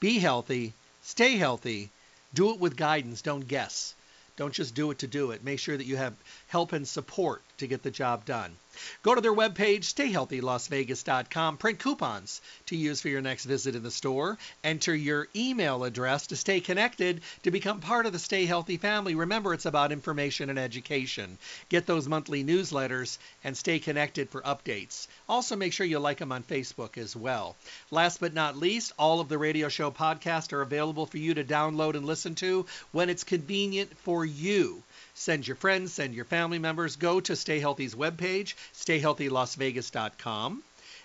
[0.00, 0.72] be healthy,
[1.02, 1.90] stay healthy,
[2.34, 3.94] do it with guidance, don't guess.
[4.36, 5.44] Don't just do it to do it.
[5.44, 6.14] Make sure that you have
[6.48, 8.56] help and support to get the job done.
[9.02, 11.56] Go to their webpage, stayhealthylasvegas.com.
[11.58, 14.38] Print coupons to use for your next visit in the store.
[14.64, 19.14] Enter your email address to stay connected to become part of the Stay Healthy family.
[19.14, 21.38] Remember, it's about information and education.
[21.68, 25.06] Get those monthly newsletters and stay connected for updates.
[25.28, 27.56] Also, make sure you like them on Facebook as well.
[27.90, 31.44] Last but not least, all of the radio show podcasts are available for you to
[31.44, 34.82] download and listen to when it's convenient for you.
[35.14, 36.96] Send your friends, send your family members.
[36.96, 40.62] Go to Stay Healthy's webpage, stayhealthylasvegas.com.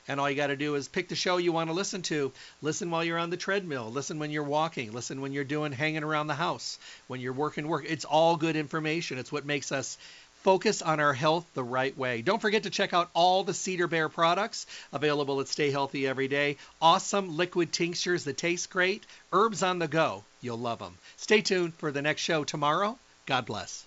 [0.10, 2.32] And all you got to do is pick the show you want to listen to.
[2.62, 3.92] Listen while you're on the treadmill.
[3.92, 4.94] Listen when you're walking.
[4.94, 6.80] Listen when you're doing hanging around the house.
[7.08, 7.84] When you're working work.
[7.88, 9.18] It's all good information.
[9.18, 9.98] It's what makes us
[10.44, 12.22] focus on our health the right way.
[12.22, 16.30] Don't forget to check out all the Cedar Bear products available at Stay Healthy every
[16.30, 16.56] day.
[16.82, 19.04] Awesome liquid tinctures that taste great.
[19.34, 20.24] Herbs on the go.
[20.40, 20.98] You'll love them.
[21.18, 22.98] Stay tuned for the next show tomorrow.
[23.26, 23.87] God bless.